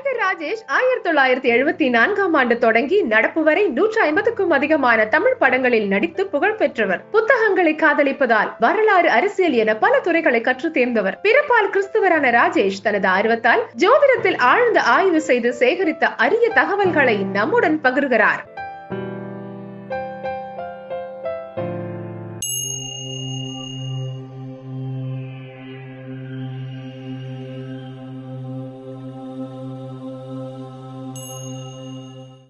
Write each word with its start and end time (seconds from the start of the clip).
நடிகர் 0.00 0.26
ராஜேஷ் 0.26 0.62
ஆயிரத்தி 0.66 1.10
தொள்ளாயிரத்தி 1.10 1.54
எழுபத்தி 1.54 1.90
நான்காம் 1.90 2.34
ஆண்டு 2.34 2.58
தொடங்கி 2.58 3.02
நடப்பு 3.02 3.42
வரை 3.42 3.68
நூற்றி 3.68 4.00
ஐம்பதுக்கும் 4.00 4.50
அதிகமான 4.50 5.06
தமிழ் 5.06 5.36
படங்களில் 5.38 5.88
நடித்து 5.88 6.26
புகழ் 6.26 6.54
பெற்றவர். 6.54 7.02
புத்தகங்களை 7.10 7.74
காதலிப்பதால் 7.74 8.52
வரலாறு 8.58 9.10
அரசியல் 9.10 9.52
என 9.52 9.76
பல 9.76 10.00
துறைகளை 10.00 10.40
கற்றுத் 10.40 10.72
தேர்ந்தவர். 10.72 11.20
பிறப்பால் 11.22 11.70
கிறிஸ்துவரான 11.72 12.30
ராஜேஷ் 12.30 12.82
தனது 12.82 13.08
ஆர்வத்தால் 13.08 13.64
ஜோதிடத்தில் 13.76 14.38
ஆழ்ந்த 14.38 14.80
ஆய்வு 14.82 15.20
செய்து 15.20 15.54
சேகரித்த 15.58 16.04
அரிய 16.04 16.48
தகவல்களை 16.48 17.16
நம்முடன் 17.16 17.80
பகிர்கிறார். 17.82 18.42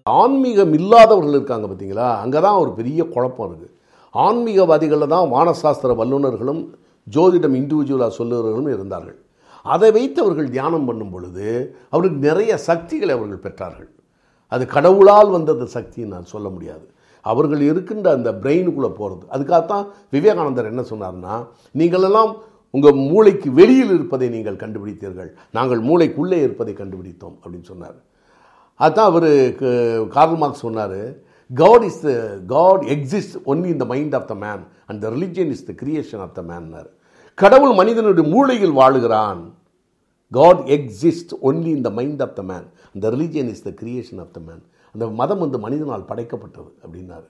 ஆன்மீகம் 0.05 0.73
இல்லாதவர்கள் 0.79 1.37
இருக்காங்க 1.37 1.65
பார்த்தீங்களா? 1.67 2.07
அங்கே 2.23 2.39
தான் 2.45 2.59
ஒரு 2.63 2.71
பெரிய 2.79 3.01
குழப்பம் 3.15 3.47
இருக்குது 3.47 3.73
ஆன்மீகவாதிகளில் 4.15 5.13
தான் 5.15 5.27
வானசாஸ்திர 5.33 5.91
வல்லுநர்களும் 6.01 6.61
ஜோதிடம் 7.07 7.55
இண்டிவிஜுவலாக 7.59 8.13
சொல்லுகிறவர்களும் 8.19 8.73
இருந்தார்கள். 8.75 9.17
அதை 9.73 9.89
வைத்து 9.97 10.19
அவர்கள் 10.23 10.53
தியானம் 10.55 10.87
பண்ணும் 10.89 11.11
பொழுது 11.13 11.47
அவருக்கு 11.93 12.19
நிறைய 12.27 12.51
சக்திகளை 12.69 13.11
அவர்கள் 13.17 13.43
பெற்றார்கள். 13.45 13.89
அது 14.51 14.63
கடவுளால் 14.75 15.31
வந்தது 15.35 15.65
சக்தின்னு 15.75 16.13
நான் 16.15 16.31
சொல்ல 16.33 16.47
முடியாது. 16.55 16.85
அவர்கள் 17.25 17.61
இருக்கின்ற 17.71 18.07
அந்த 18.17 18.29
பிரெயினுக்குள்ளே 18.43 18.91
போகிறது 18.99 19.25
அதுக்காகத்தான் 19.35 19.85
விவேகானந்தர் 20.15 20.71
என்ன 20.71 20.83
சொன்னார்னா 20.91 21.35
நீங்களெல்லாம் 21.79 22.31
உங்கள் 22.73 22.97
மூளைக்கு 23.09 23.49
வெளியில் 23.59 23.93
இருப்பதை 23.97 24.27
நீங்கள் 24.35 24.61
கண்டுபிடித்தீர்கள். 24.63 25.29
நாங்கள் 25.57 25.81
மூளைக்குள்ளே 25.89 26.39
இருப்பதை 26.45 26.73
கண்டுபிடித்தோம் 26.81 27.35
அப்படின்னு 27.41 27.69
சொன்னார். 27.71 27.97
அதுதான் 28.85 29.09
அவர் 29.11 29.29
கார்ல் 30.15 30.39
மார்க்ஸ் 30.41 30.63
சொன்னார் 30.65 30.99
God 31.51 31.85
is 31.89 32.01
the 32.07 32.11
God 32.55 32.83
exist 32.95 33.35
only 33.51 33.69
in 33.73 33.81
the 33.83 33.87
mind 33.93 34.15
of 34.19 34.27
the 34.33 34.35
man 34.45 34.61
and 34.89 34.99
the 35.05 35.09
religion 35.15 35.51
is 35.55 35.65
the 35.69 35.73
creation 35.81 36.21
of 36.25 36.35
the 36.39 36.43
மேன்னார் 36.51 36.89
கடவுள் 37.41 37.73
மனிதனுடைய 37.81 38.25
மூளையில் 38.35 38.77
வாழுகிறான். 38.81 39.41
God 40.31 40.61
exist 40.75 41.33
only 41.47 41.71
in 41.77 41.85
the 41.87 41.89
mind 41.99 42.21
of 42.25 42.35
the 42.39 42.43
man 42.51 42.67
அந்த 42.93 43.05
religion 43.15 43.49
is 43.53 43.63
the 43.67 43.71
creation 43.81 44.21
of 44.23 44.33
the 44.37 44.39
man 44.47 44.63
அந்த 44.95 45.05
மதம் 45.21 45.41
வந்து 45.43 45.57
மனிதனால் 45.65 46.09
படைக்கப்பட்டது 46.09 46.71
அப்படின்னாரு. 46.83 47.27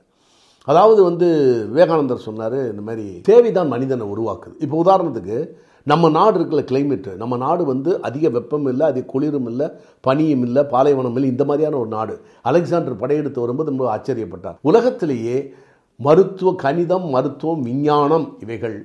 அதாவது 0.71 1.01
வந்து 1.09 1.27
விவேகானந்தர் 1.71 2.25
சொன்னார் 2.27 2.57
இந்த 2.71 2.83
மாதிரி 2.87 3.05
சேவை 3.29 3.51
தான் 3.57 3.71
மனிதனை 3.73 4.05
உருவாக்குது. 4.13 4.55
இப்போ 4.65 4.75
உதாரணத்துக்கு 4.83 5.37
நம்ம 5.83 6.09
நாடு 6.09 6.35
இருக்கிற 6.39 6.61
கிளைமேட்டு 6.61 7.15
நம்ம 7.15 7.37
நாடு 7.37 7.65
வந்து 7.65 8.01
அதிக 8.01 8.29
வெப்பம் 8.29 8.67
இல்லை 8.67 8.87
அதிக 8.87 9.05
குளிரும் 9.05 9.47
இல்லை 9.47 9.67
பனியும் 10.01 10.41
இல்லை 10.41 10.63
பாலைவனம் 10.63 11.15
இல்லை 11.15 11.29
இந்த 11.29 11.45
மாதிரியான 11.45 11.77
ஒரு 11.77 11.87
நாடு. 11.87 12.21
அலெக்சாண்டர் 12.41 13.01
படையெடுத்து 13.01 13.41
வரும்போது 13.41 13.69
ரொம்ப 13.69 13.85
ஆச்சரியப்பட்டார். 13.97 14.57
உலகத்திலேயே 14.61 15.53
மருத்துவ 15.95 16.53
கணிதம் 16.55 17.07
மருத்துவம் 17.09 17.61
விஞ்ஞானம் 17.61 18.27
இவைகள் 18.39 18.77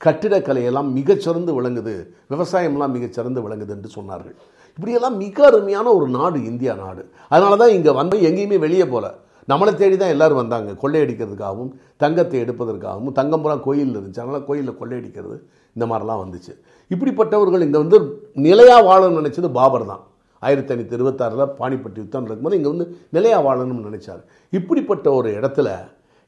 கட்டிடக்கலையெல்லாம் 0.00 0.88
மிகச்சிறந்து 0.98 1.52
விளங்குது. 1.60 1.94
விவசாயம்லாம் 2.30 2.94
மிகச்சிறந்து 2.96 3.42
விளங்குது 3.48 3.72
என்று 3.76 3.90
சொன்னார்கள். 3.96 4.36
இப்படியெல்லாம் 4.78 5.16
மிக 5.16 5.46
அருமையான 5.46 5.86
ஒரு 5.92 6.08
நாடு 6.08 6.44
இந்தியா 6.44 6.74
நாடு. 6.74 7.02
அதனால 7.28 7.56
தான் 7.56 7.68
இங்கே 7.68 7.90
வந்து 7.90 8.16
எங்கேயுமே 8.18 8.58
வெளியே 8.58 8.86
போகல 8.86 9.22
நம்மளை 9.48 9.74
தேடி 9.74 9.96
தான் 9.96 10.12
எல்லோரும் 10.14 10.40
வந்தாங்க. 10.42 10.70
கொள்ளையடிக்கிறதுக்காகவும் 10.82 11.72
தங்கத்தை 11.96 12.38
எடுப்பதற்காகவும். 12.44 13.14
தங்கம்புறம் 13.18 13.64
கோயில் 13.66 13.94
இருந்துச்சு. 13.96 14.22
அதனால் 14.24 14.46
கோயிலில் 14.48 14.78
கொள்ளையடிக்கிறது 14.80 15.36
இந்த 15.76 15.84
மாதிரிலாம் 15.90 16.22
வந்துச்சு. 16.24 16.52
இப்படிப்பட்டவர்கள் 16.90 17.64
இங்கே 17.66 17.80
வந்து 17.84 17.98
நிலையாக 18.46 18.82
வாழணும்னு 18.88 19.20
நினச்சது 19.20 19.50
பாபர் 19.58 19.90
தான். 19.92 20.02
ஆயிரத்தி 20.42 20.74
ஐநூற்றி 20.74 20.96
இருபத்தாறில் 20.98 21.52
பாணிப்பட்டி 21.60 21.98
யுத்தம் 22.02 22.26
இருக்கும்போது 22.26 22.56
இங்கே 22.58 22.70
வந்து 22.72 22.86
நிலையாக 23.10 23.42
வாழணும்னு 23.46 23.88
நினச்சார். 23.90 24.22
இப்படிப்பட்ட 24.52 25.06
ஒரு 25.12 25.28
இடத்துல 25.40 25.68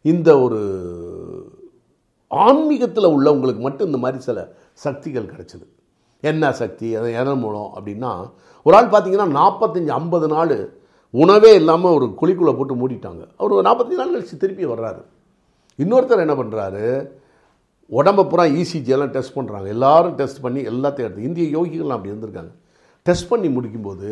இந்த 0.05 0.31
ஒரு 0.41 0.61
ஆன்மீகத்தில் 2.31 3.13
உள்ளவங்களுக்கு 3.17 3.63
மட்டும் 3.67 3.87
இந்த 3.87 3.99
மாதிரி 4.05 4.19
சில 4.23 4.39
சக்திகள் 4.85 5.31
கிடச்சிது. 5.33 5.67
என்ன 6.23 6.53
சக்தி? 6.53 6.89
அது 6.97 7.09
எதன் 7.21 7.43
மூலம் 7.45 7.71
அப்படின்னா 7.77 8.11
ஒரு 8.67 8.77
ஆள் 8.77 8.93
பார்த்தீங்கன்னா 8.93 9.29
நாற்பத்தஞ்சு 9.41 9.93
ஐம்பது 10.01 10.29
நாள் 10.35 10.55
உணவே 11.11 11.51
இல்லாமல் 11.61 11.95
ஒரு 11.97 12.07
குழிக்குள்ளே 12.21 12.55
போட்டு 12.57 12.75
மூடிட்டாங்க. 12.81 13.23
அவர் 13.37 13.55
ஒரு 13.57 13.65
நாற்பத்தஞ்சு 13.69 14.01
நாள் 14.01 14.15
கழிச்சு 14.15 14.43
திருப்பி 14.43 14.65
வர்றாரு. 14.73 15.03
இன்னொருத்தர் 15.79 16.25
என்ன 16.25 16.35
பண்ணுறாரு 16.41 16.85
உடம்பை 17.91 18.23
பூரா 18.31 18.45
இசிஜி 18.61 18.93
எல்லாம் 18.95 19.13
டெஸ்ட் 19.17 19.37
பண்ணுறாங்க 19.37 19.67
எல்லாரும் 19.75 20.15
டெஸ்ட் 20.21 20.41
பண்ணி 20.45 20.61
எல்லாத்தையும் 20.73 21.07
எடுத்து 21.09 21.27
இந்திய 21.29 21.47
யோகிகள்லாம் 21.57 21.97
அப்படி 21.99 22.13
இருந்திருக்காங்க. 22.13 22.53
டெஸ்ட் 23.07 23.29
பண்ணி 23.33 23.49
முடிக்கும்போது 23.57 24.11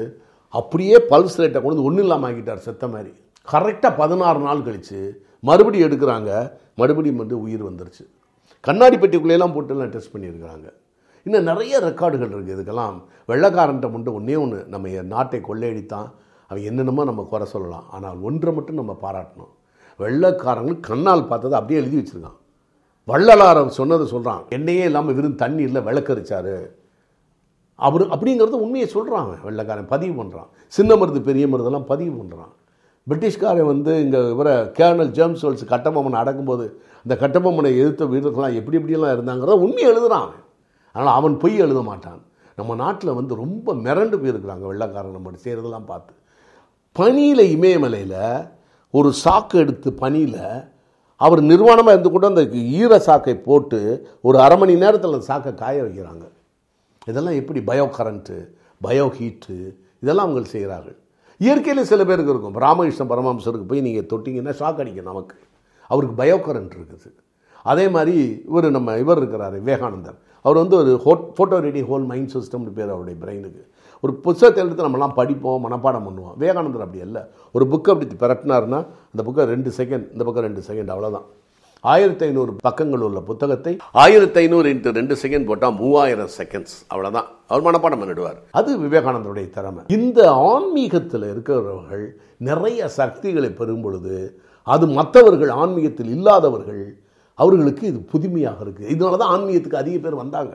அப்படியே 0.59 0.97
பல்ஸ் 1.13 1.39
ரேட்டை 1.41 1.61
கொண்டு 1.61 1.73
வந்து 1.73 1.87
ஒன்றும் 1.89 2.05
இல்லாமல் 2.07 2.29
ஆக்கிட்டார் 2.29 2.67
செத்த 2.67 2.87
மாதிரி. 2.95 3.13
கரெக்டாக 3.53 3.93
பதினாறு 4.03 4.41
நாள் 4.49 4.67
கழித்து 4.67 5.01
மறுபடியும் 5.49 5.89
எடுக்கிறாங்க. 5.89 6.31
மறுபடியும் 6.81 7.23
வந்து 7.23 7.37
உயிர் 7.45 7.65
வந்துருச்சு. 7.69 8.05
கண்ணாடி 8.61 8.97
பெட்டிக்குள்ளேயெல்லாம் 8.97 9.55
போட்டுலாம் 9.57 9.95
டெஸ்ட் 9.95 10.15
பண்ணியிருக்கிறாங்க. 10.15 10.67
இன்னும் 11.27 11.49
நிறைய 11.51 11.75
ரெக்கார்டுகள் 11.89 12.33
இருக்குது 12.35 12.57
இதுக்கெல்லாம் 12.57 12.97
வெள்ளக்காரன்ட்ட 13.31 13.89
மட்டும் 13.95 14.17
ஒன்றே 14.19 14.37
ஒன்று 14.45 14.61
நம்ம 14.73 14.89
என் 15.01 15.13
நாட்டை 15.15 15.41
கொள்ளையடித்தான். 15.49 16.09
அவன் 16.51 16.67
என்னென்னமோ 16.71 17.05
நம்ம 17.11 17.23
குறை 17.33 17.47
சொல்லலாம். 17.55 17.87
ஆனால் 17.97 18.17
ஒன்றை 18.29 18.53
மட்டும் 18.57 18.81
நம்ம 18.81 18.95
பாராட்டணும். 19.05 19.53
வெள்ளக்காரங்கள் 20.01 20.81
கண்ணால் 20.89 21.29
பார்த்ததை 21.31 21.57
அப்படியே 21.59 21.81
எழுதி 21.83 21.97
வச்சுருக்கான். 21.99 22.39
வள்ளலார் 23.09 23.61
சொன்னதை 23.79 24.05
சொல்கிறான் 24.15 24.43
எண்ணெயே 24.57 24.85
இல்லாமல் 24.91 25.17
வெறும் 25.19 25.41
தண்ணீரில் 25.43 25.87
விளக்கரிச்சாரு. 25.89 26.57
அவர் 27.79 28.05
அப்படிங்கிறத 28.15 28.59
உண்மையை 28.65 28.89
சொல்கிறான் 28.97 29.31
வெள்ளைக்காரன். 29.47 29.89
பதிவு 29.95 30.15
பண்ணுறான் 30.21 30.51
சின்ன 30.77 30.97
மருது 31.01 31.21
பெரிய 31.29 31.45
மருதெல்லாம் 31.53 31.89
பதிவு 31.93 32.13
பண்ணுறான் 32.19 32.53
பிரிட்டிஷ்காரன் 33.07 33.71
வந்து 33.71 33.93
இங்கே 34.05 34.21
இவரை 34.35 34.53
கேர்னல் 34.77 35.11
ஜேம்ஸ் 35.17 35.43
வெல்ஸ் 35.47 35.65
கட்டபொம்மனை 35.73 36.19
அடக்கும்போது 36.21 36.67
அந்த 37.05 37.15
கட்டபொம்மனை 37.23 37.71
எதிர்த்த 37.81 38.05
வீரர்கள்லாம் 38.13 38.57
எப்படி 38.61 38.79
எப்படியெல்லாம் 38.79 39.15
இருந்தாங்கிறத 39.17 39.57
உண்மையை 39.65 39.89
எழுதுகிறான் 39.91 40.25
அவன். 40.27 40.45
அதனால் 40.95 41.17
அவன் 41.19 41.35
பொய் 41.43 41.63
எழுத 41.65 41.81
மாட்டான். 41.89 42.21
நம்ம 42.59 42.75
நாட்டில் 42.83 43.17
வந்து 43.19 43.35
ரொம்ப 43.43 43.75
மிரண்டு 43.87 44.17
போயிருக்கிறாங்க 44.23 44.65
வெள்ளைக்காரன் 44.71 45.17
நம்ம 45.17 45.35
செய்கிறதெல்லாம் 45.45 45.89
பார்த்து. 45.93 46.13
பனியில் 46.99 47.45
இமயமலையில் 47.55 48.21
ஒரு 48.99 49.09
சாக்கு 49.23 49.57
எடுத்து 49.63 49.89
பனியில் 50.03 50.43
அவர் 51.21 51.41
நிர்வாணமாக 51.51 51.95
இருந்து 51.95 52.11
கூட 52.15 52.27
அந்த 52.33 52.43
ஈர 52.79 52.93
சாக்கை 53.07 53.35
போட்டு 53.49 53.81
ஒரு 54.27 54.37
அரை 54.45 54.57
மணி 54.61 54.75
நேரத்தில் 54.83 55.13
அந்த 55.13 55.27
சாக்கை 55.31 55.53
காய 55.63 55.77
வைக்கிறாங்க. 55.87 56.25
இதெல்லாம் 57.11 57.39
எப்படி 57.41 57.61
பயோ 57.71 57.87
கரண்ட்டு 57.97 58.37
பயோ 58.87 59.07
ஹீட்டு 59.17 59.57
இதெல்லாம் 60.03 60.27
அவங்க 60.27 60.53
செய்கிறார்கள் 60.55 60.99
இயற்கையில் 61.45 61.89
சில 61.91 62.01
பேருக்கு 62.09 62.33
இருக்கும். 62.35 62.57
ராமகிருஷ்ண 62.67 63.05
பரமஹம்சருக்கு 63.13 63.71
போய் 63.71 63.85
நீங்கள் 63.87 64.09
தொட்டிங்கன்னா 64.13 64.55
ஷாக் 64.61 64.81
அடிக்கும் 64.83 65.11
நமக்கு. 65.11 65.37
அவருக்கு 65.91 66.17
பயோ 66.23 66.37
கரண்ட் 66.47 66.75
இருக்குது. 66.79 67.09
அதே 67.73 67.87
மாதிரி 67.95 68.17
இவர் 68.49 68.75
நம்ம 68.77 68.97
இவர் 69.03 69.21
இருக்கிறார் 69.23 69.57
விவேகானந்தர். 69.61 70.19
அவர் 70.45 70.61
வந்து 70.63 70.77
ஒரு 70.83 70.93
ஹோட் 71.05 71.25
ஃபோட்டோ 71.37 71.59
ரெடி 71.69 71.83
ஹோல் 71.91 72.07
மைண்ட் 72.11 72.33
சிஸ்டம்னு 72.35 72.73
பேர் 72.79 72.93
அவருடைய 72.95 73.17
பிரெயினுக்கு 73.23 73.63
ஒரு 74.05 74.13
புத்தகத்தை 74.25 74.61
எடுத்து 74.65 74.87
நம்மலாம் 74.89 75.17
படிப்போம் 75.21 75.65
மனப்பாடம் 75.67 76.07
பண்ணுவோம். 76.09 76.35
விவேகானந்தர் 76.41 76.85
அப்படி 76.87 77.07
இல்லை 77.09 77.23
ஒரு 77.57 77.67
புக்கை 77.73 77.93
அப்படி 77.95 78.17
பிரட்டினார்னா 78.25 78.81
அந்த 79.13 79.23
புக்கை 79.29 79.49
ரெண்டு 79.55 79.71
செகண்ட் 79.79 80.07
இந்த 80.15 80.23
பக்கம் 80.27 80.47
ரெண்டு 80.49 80.63
செகண்ட் 80.69 80.93
அவ்வளோதான் 80.95 81.27
ஆயிரத்தி 81.93 82.25
ஐநூறு 82.27 82.53
பக்கங்கள் 82.67 83.03
உள்ள 83.07 83.21
புத்தகத்தை 83.31 83.73
ஆயிரத்தி 84.03 84.39
ஐநூறு 84.43 84.67
இன்ட்டு 84.75 84.95
ரெண்டு 84.99 85.15
செகண்ட் 85.23 85.47
போட்டால் 85.49 85.75
மூவாயிரம் 85.81 86.31
செகண்ட்ஸ் 86.37 86.77
அவ்வளோதான் 86.93 87.27
அவர் 87.51 87.65
மனப்பாடம் 87.67 88.01
பண்ணிடுவார். 88.03 88.39
அது 88.59 88.71
விவேகானந்தருடைய 88.85 89.47
திறமை. 89.57 89.83
இந்த 89.97 90.21
ஆன்மீகத்தில் 90.53 91.27
இருக்கிறவர்கள் 91.33 92.07
நிறைய 92.49 92.89
சக்திகளை 92.99 93.51
பெறும் 93.61 93.85
பொழுது 93.87 94.17
அது 94.75 94.85
மற்றவர்கள் 94.99 95.53
ஆன்மீகத்தில் 95.63 96.13
இல்லாதவர்கள் 96.17 96.83
அவர்களுக்கு 97.39 97.85
இது 97.93 98.01
புதுமையாக 98.13 98.65
இருக்குது 98.65 98.91
இதனால 98.95 99.19
தான் 99.23 99.35
ஆன்மீகத்துக்கு 99.37 99.83
அதிக 99.83 99.97
பேர் 100.05 100.23
வந்தாங்க. 100.23 100.55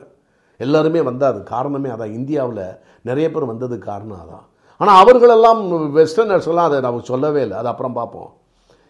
எல்லாருமே 0.66 1.00
வந்தார் 1.08 1.38
காரணமே 1.54 1.90
அதான். 1.94 2.14
இந்தியாவில் 2.18 2.64
நிறைய 3.08 3.26
பேர் 3.34 3.50
வந்ததுக்கு 3.52 3.90
காரணம் 3.92 4.20
அதான். 4.24 4.44
ஆனால் 4.80 4.98
அவர்களெல்லாம் 5.02 5.60
வெஸ்டர்னர்ஸ்லாம் 5.98 6.68
அதை 6.68 6.78
நம்ம 6.86 7.02
சொல்லவே 7.12 7.40
இல்லை. 7.46 7.56
அது 7.60 7.68
அப்புறம் 7.72 7.96
பார்ப்போம். 7.98 8.30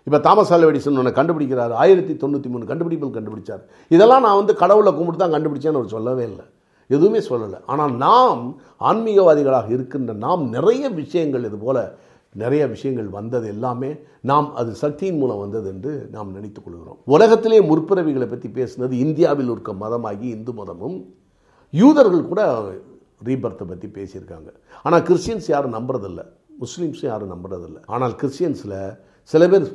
இப்போ 0.07 0.19
தாமஸ் 0.27 0.53
ஆல்வெடிசன் 0.57 0.99
ஒன்று 1.01 1.19
கண்டுபிடிக்கிறார். 1.19 1.73
ஆயிரத்தி 1.83 2.15
தொண்ணூற்றி 2.23 2.49
மூணு 2.53 2.71
கண்டுபிடிப்புகள் 2.71 3.17
கண்டுபிடிச்சார். 3.17 3.63
இதெல்லாம் 3.95 4.25
நான் 4.27 4.39
வந்து 4.41 4.55
கடவுளை 4.63 4.91
கும்பிட்டு 4.99 5.23
தான் 5.23 5.35
கண்டுபிடிச்சேன்னு 5.37 5.81
அவர் 5.81 5.95
சொல்லவே 5.97 6.25
இல்லை. 6.31 6.47
எதுவுமே 6.91 7.21
சொல்லலை. 7.31 7.59
ஆனால் 7.73 7.93
நாம் 8.07 8.41
ஆன்மீகவாதிகளாக 8.91 9.69
இருக்கின்ற 9.77 10.13
நாம் 10.27 10.43
நிறைய 10.57 10.85
விஷயங்கள் 11.01 11.45
இது 11.49 11.59
போல் 11.65 11.83
நிறைய 12.43 12.63
விஷயங்கள் 12.73 13.09
வந்தது 13.19 13.47
எல்லாமே 13.55 13.91
நாம் 14.31 14.49
அது 14.61 14.71
சக்தியின் 14.83 15.21
மூலம் 15.21 15.43
வந்தது 15.45 15.69
என்று 15.75 15.93
நாம் 16.15 16.35
நினைத்துக் 16.37 16.65
கொள்கிறோம். 16.65 16.99
உலகத்திலே 17.15 17.59
முற்பிறவிகளை 17.71 18.29
பற்றி 18.33 18.49
பேசினது 18.59 18.95
இந்தியாவில் 19.05 19.51
இருக்க 19.55 19.73
மதமாகி 19.85 20.29
இந்து 20.37 20.55
மதமும் 20.61 20.99
யூதர்கள் 21.74 22.30
கூட 22.32 22.42
ரீபர்த்தை 23.28 23.66
பற்றி 23.72 23.88
பேசியிருக்காங்க 23.98 24.50
ஆனால் 24.88 25.04
கிறிஸ்டியன்ஸ் 25.08 25.50
யாரும் 25.54 25.76
நம்புறதில்ல 25.80 26.22
முஸ்லீம்ஸும் 26.64 27.10
யாரும் 27.12 27.34
நம்புறதில்ல 27.36 27.80
ஆனால் 27.96 28.16
கிறிஸ்டியன்ஸில் 28.22 28.78
சில 29.34 29.48
பேர் 29.54 29.68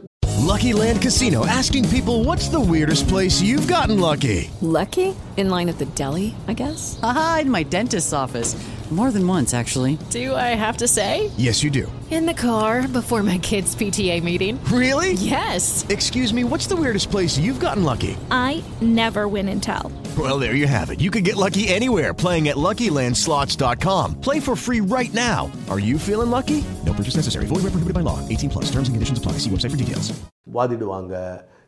Lucky 0.50 0.70
Land 0.72 0.98
Casino 1.04 1.40
asking 1.46 1.84
people 1.94 2.24
what's 2.28 2.48
the 2.48 2.60
weirdest 2.70 3.04
place 3.08 3.42
you've 3.48 3.66
gotten 3.68 3.96
lucky? 4.00 4.38
Lucky? 4.76 5.08
In 5.36 5.46
line 5.54 5.68
at 5.68 5.78
the 5.82 5.88
deli, 6.00 6.28
I 6.48 6.54
guess? 6.54 6.98
Aha, 7.02 7.26
in 7.42 7.50
my 7.56 7.62
dentist's 7.74 8.14
office. 8.22 8.50
More 8.90 9.10
than 9.16 9.26
once, 9.26 9.50
actually. 9.54 9.92
Do 10.10 10.34
I 10.34 10.48
have 10.64 10.76
to 10.78 10.88
say? 10.88 11.30
Yes, 11.36 11.62
you 11.64 11.70
do. 11.70 11.84
In 12.10 12.24
the 12.26 12.34
car 12.34 12.88
before 12.88 13.22
my 13.22 13.38
kids' 13.38 13.76
PTA 13.76 14.22
meeting. 14.22 14.58
Really? 14.72 15.12
Yes. 15.12 15.86
Excuse 15.88 16.32
me, 16.32 16.42
what's 16.42 16.66
the 16.66 16.76
weirdest 16.76 17.10
place 17.10 17.38
you've 17.38 17.60
gotten 17.60 17.84
lucky? 17.84 18.16
I 18.30 18.64
never 18.80 19.28
win 19.28 19.48
and 19.48 19.62
tell. 19.62 19.86
Well, 20.17 20.39
there 20.39 20.55
you 20.55 20.67
have 20.67 20.91
it. 20.91 21.01
You 21.01 21.11
can 21.11 21.23
get 21.23 21.35
lucky 21.35 21.67
anywhere 21.69 22.13
playing 22.13 22.47
at 22.47 22.55
LuckyLandSlots.com. 22.57 24.21
Play 24.21 24.39
for 24.39 24.55
free 24.55 24.79
right 24.81 25.13
now. 25.13 25.51
Are 25.69 25.79
you 25.79 25.97
feeling 25.99 26.29
lucky? 26.29 26.63
No 26.85 26.93
purchase 26.93 27.15
necessary. 27.15 27.47
Void 27.47 27.63
where 27.63 27.71
prohibited 27.71 27.93
by 27.93 28.01
law. 28.01 28.19
18 28.29 28.49
plus. 28.49 28.65
Terms 28.65 28.87
and 28.87 28.95
conditions 28.95 29.19
apply. 29.19 29.33
See 29.39 29.49
website 29.49 29.71
for 29.71 29.81
details. 29.83 30.07
வாதிடுவாங்க 30.55 31.13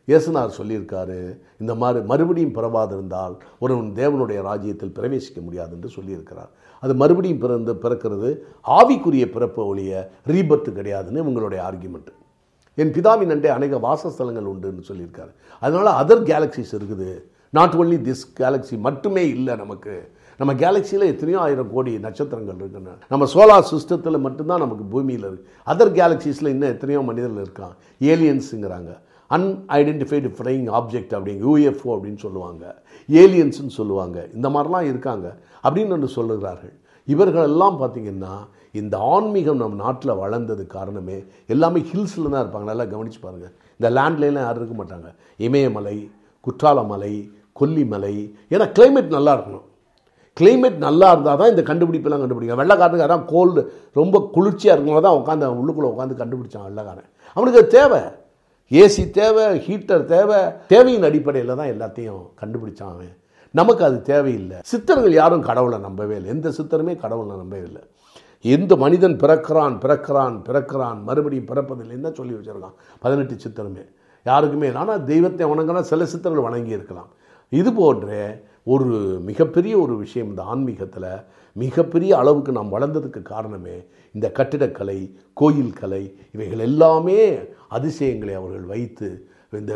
இயேசுனார் 0.08 0.54
சொல்லியிருக்காரு 0.58 1.16
இந்த 1.60 1.72
மாதிரி 1.80 2.06
மறுபடியும் 2.10 2.52
பிறவாதிருந்தால் 2.58 3.34
ஒருவன் 3.64 3.88
தேவனுடைய 3.98 4.38
ராஜ்யத்தில் 4.46 4.94
பிரவேசிக்க 4.98 5.40
முடியாது 5.46 5.72
என்று 5.76 5.88
சொல்லியிருக்கிறார் 5.96 6.50
அது 6.82 6.92
மறுபடியும் 7.02 7.42
பிறந்து 7.44 7.72
பிறக்கிறது 7.84 8.30
ஆவிக்குரிய 8.78 9.24
பிறப்பு 9.34 9.62
ஒழிய 9.72 9.92
ரீபத்து 10.32 10.72
கிடையாதுன்னு 10.78 11.26
உங்களுடைய 11.30 11.60
ஆர்கியூமெண்ட் 11.70 12.12
என் 12.78 12.94
பிதாவின் 12.96 13.34
அண்டே 13.34 13.50
அநேக 13.56 13.78
வாசஸ்தலங்கள் 13.88 14.50
உண்டுன்னு 14.52 14.84
சொல்லியிருக்காரு 14.90 15.32
அதனால் 15.62 15.98
அதர் 16.02 16.24
கேலக்சிஸ் 16.30 16.74
இருக்குது 16.78 17.10
நாட் 17.50 17.72
ஒன்லி 17.72 17.98
திஸ் 18.08 18.24
கேலக்ஸி 18.40 18.78
மட்டுமே 18.78 19.28
இல்லை 19.28 19.56
நமக்கு. 19.56 20.16
நம்ம 20.36 20.52
கேலக்சியில் 20.54 21.10
எத்தனையோ 21.12 21.40
ஆயிரம் 21.40 21.72
கோடி 21.72 21.98
நட்சத்திரங்கள் 21.98 22.54
இருக்குன்னு 22.54 22.92
நம்ம 23.08 23.24
சோலார் 23.34 23.68
சிஸ்டத்தில் 23.70 24.24
மட்டும்தான் 24.26 24.64
நமக்கு 24.64 24.84
பூமியில் 24.84 25.24
இருக்குது 25.24 25.46
அதர் 25.72 25.92
கேலக்சிஸில் 26.00 26.52
இன்னும் 26.54 26.72
எத்தனையோ 26.74 27.00
மனிதர்கள் 27.00 27.46
இருக்கான் 27.46 27.74
ஏலியன்ஸுங்கிறாங்க 28.00 28.90
அன்ஐடென்டிஃபைடு 29.30 30.28
ஃப்ளையிங் 30.36 30.68
ஆப்ஜெக்ட் 30.78 31.14
அப்படிங்க 31.16 31.42
யூஎஃப்ஓ 31.46 31.90
அப்படின்னு 31.94 32.18
சொல்லுவாங்க. 32.18 32.82
ஏலியன்ஸ்னு 33.08 33.74
சொல்லுவாங்க. 33.78 34.28
இந்த 34.34 34.48
மாதிரிலாம் 34.48 34.82
இருக்காங்க. 34.82 35.36
அப்படின்னு 35.62 35.90
ஒன்று 35.90 36.08
சொல்லுகிறார்கள். 36.18 36.74
இவர்களெல்லாம் 37.04 37.80
பார்த்தீங்கன்னா 37.80 38.34
இந்த 38.72 38.98
ஆன்மீகம் 38.98 39.56
நம்ம 39.56 39.82
நாட்டில் 39.82 40.14
வளர்ந்தது 40.14 40.66
காரணமே 40.66 41.24
எல்லாமே 41.46 41.80
ஹில்ஸில் 41.80 42.30
தான் 42.30 42.46
இருப்பாங்க. 42.46 42.64
நல்லா 42.64 42.84
கவனிச்சு 42.84 43.20
பாருங்கள் 43.20 43.52
இந்த 43.78 44.00
லேண்ட்லாம் 44.00 44.32
யாரும் 44.32 44.62
இருக்க 44.62 44.84
மாட்டாங்க. 44.84 45.14
இமயமலை 45.36 46.10
குற்றாலமலை 46.44 47.30
கொல்லிமலை. 47.60 48.14
ஏன்னா 48.54 48.66
கிளைமேட் 48.76 49.16
நல்லா 49.16 49.32
இருக்கணும். 49.36 49.66
கிளைமேட் 50.36 50.78
நல்லா 50.86 51.06
இருந்தால் 51.12 51.38
தான் 51.40 51.52
இந்த 51.52 51.62
கண்டுபிடிப்பெல்லாம் 51.70 52.22
கண்டுபிடிக்கும் 52.22 52.60
வெள்ளக்காரனுக்கு 52.62 53.06
அதான் 53.08 53.24
கோல்டு 53.32 53.60
ரொம்ப 54.00 54.16
குளிர்ச்சியாக 54.34 54.74
இருக்கணும் 54.76 55.06
தான் 55.06 55.18
உட்காந்து 55.20 55.46
அவன் 55.46 55.60
உள்ளுக்குள்ளே 55.62 55.90
உட்காந்து 55.92 56.20
கண்டுபிடிச்சான் 56.22 56.66
வெள்ளைக்காரன். 56.68 57.08
அவனுக்கு 57.36 57.60
அது 57.62 57.74
தேவை. 57.78 58.02
ஏசி 58.70 59.04
தேவை 59.18 59.44
ஹீட்டர் 59.66 60.04
தேவை. 60.14 60.40
தேவையின் 60.72 61.06
அடிப்படையில் 61.08 61.58
தான் 61.60 61.72
எல்லாத்தையும் 61.74 62.22
கண்டுபிடிச்சான் 62.40 62.92
அவன். 62.94 63.14
நமக்கு 63.54 63.82
அது 63.88 63.98
தேவையில்லை. 64.12 64.58
சித்தர்கள் 64.72 65.14
யாரும் 65.20 65.46
கடவுளை 65.50 65.78
நம்பவே 65.86 66.16
இல்லை. 66.18 66.30
எந்த 66.36 66.48
சித்தருமே 66.58 66.94
கடவுளை 67.04 67.36
நம்பவே 67.42 67.64
இல்லை 67.68 67.84
எந்த 68.44 68.72
மனிதன் 68.82 69.14
பிறக்கிறான் 69.22 69.76
பிறக்கிறான் 69.84 70.34
பிறக்கிறான் 70.48 70.98
மறுபடியும் 71.06 71.48
பிறப்பதில்லைன்னு 71.50 72.06
தான் 72.06 72.18
சொல்லி 72.18 72.34
வச்சிருக்கான். 72.34 72.76
பதினெட்டு 73.04 73.34
சித்தருமே. 73.44 73.84
யாருக்குமே. 74.26 74.68
ஆனால் 74.82 75.04
தெய்வத்தை 75.04 75.44
வணங்கினா 75.52 75.80
சில 75.80 76.04
சித்தர்கள் 76.12 76.46
வணங்கி 76.48 76.78
இருக்கலாம். 76.78 77.08
இது 77.52 77.70
போன்ற 77.80 78.08
ஒரு 78.74 78.88
மிகப்பெரிய 79.28 79.74
ஒரு 79.84 79.94
விஷயம் 80.04 80.30
இந்த 80.32 80.42
ஆன்மீகத்தில் 80.52 81.10
மிகப்பெரிய 81.56 82.10
அளவுக்கு 82.20 82.50
நாம் 82.56 82.74
வளர்ந்ததுக்கு 82.74 83.20
காரணமே 83.32 83.76
இந்த 84.14 84.26
கட்டிடக்கலை 84.38 84.98
கோயில் 85.40 85.72
கலை 85.80 86.02
இவைகள் 86.34 86.62
எல்லாமே 86.68 87.18
அதிசயங்களை 87.78 88.34
அவர்கள் 88.40 88.66
வைத்து 88.74 89.08
இந்த 89.62 89.74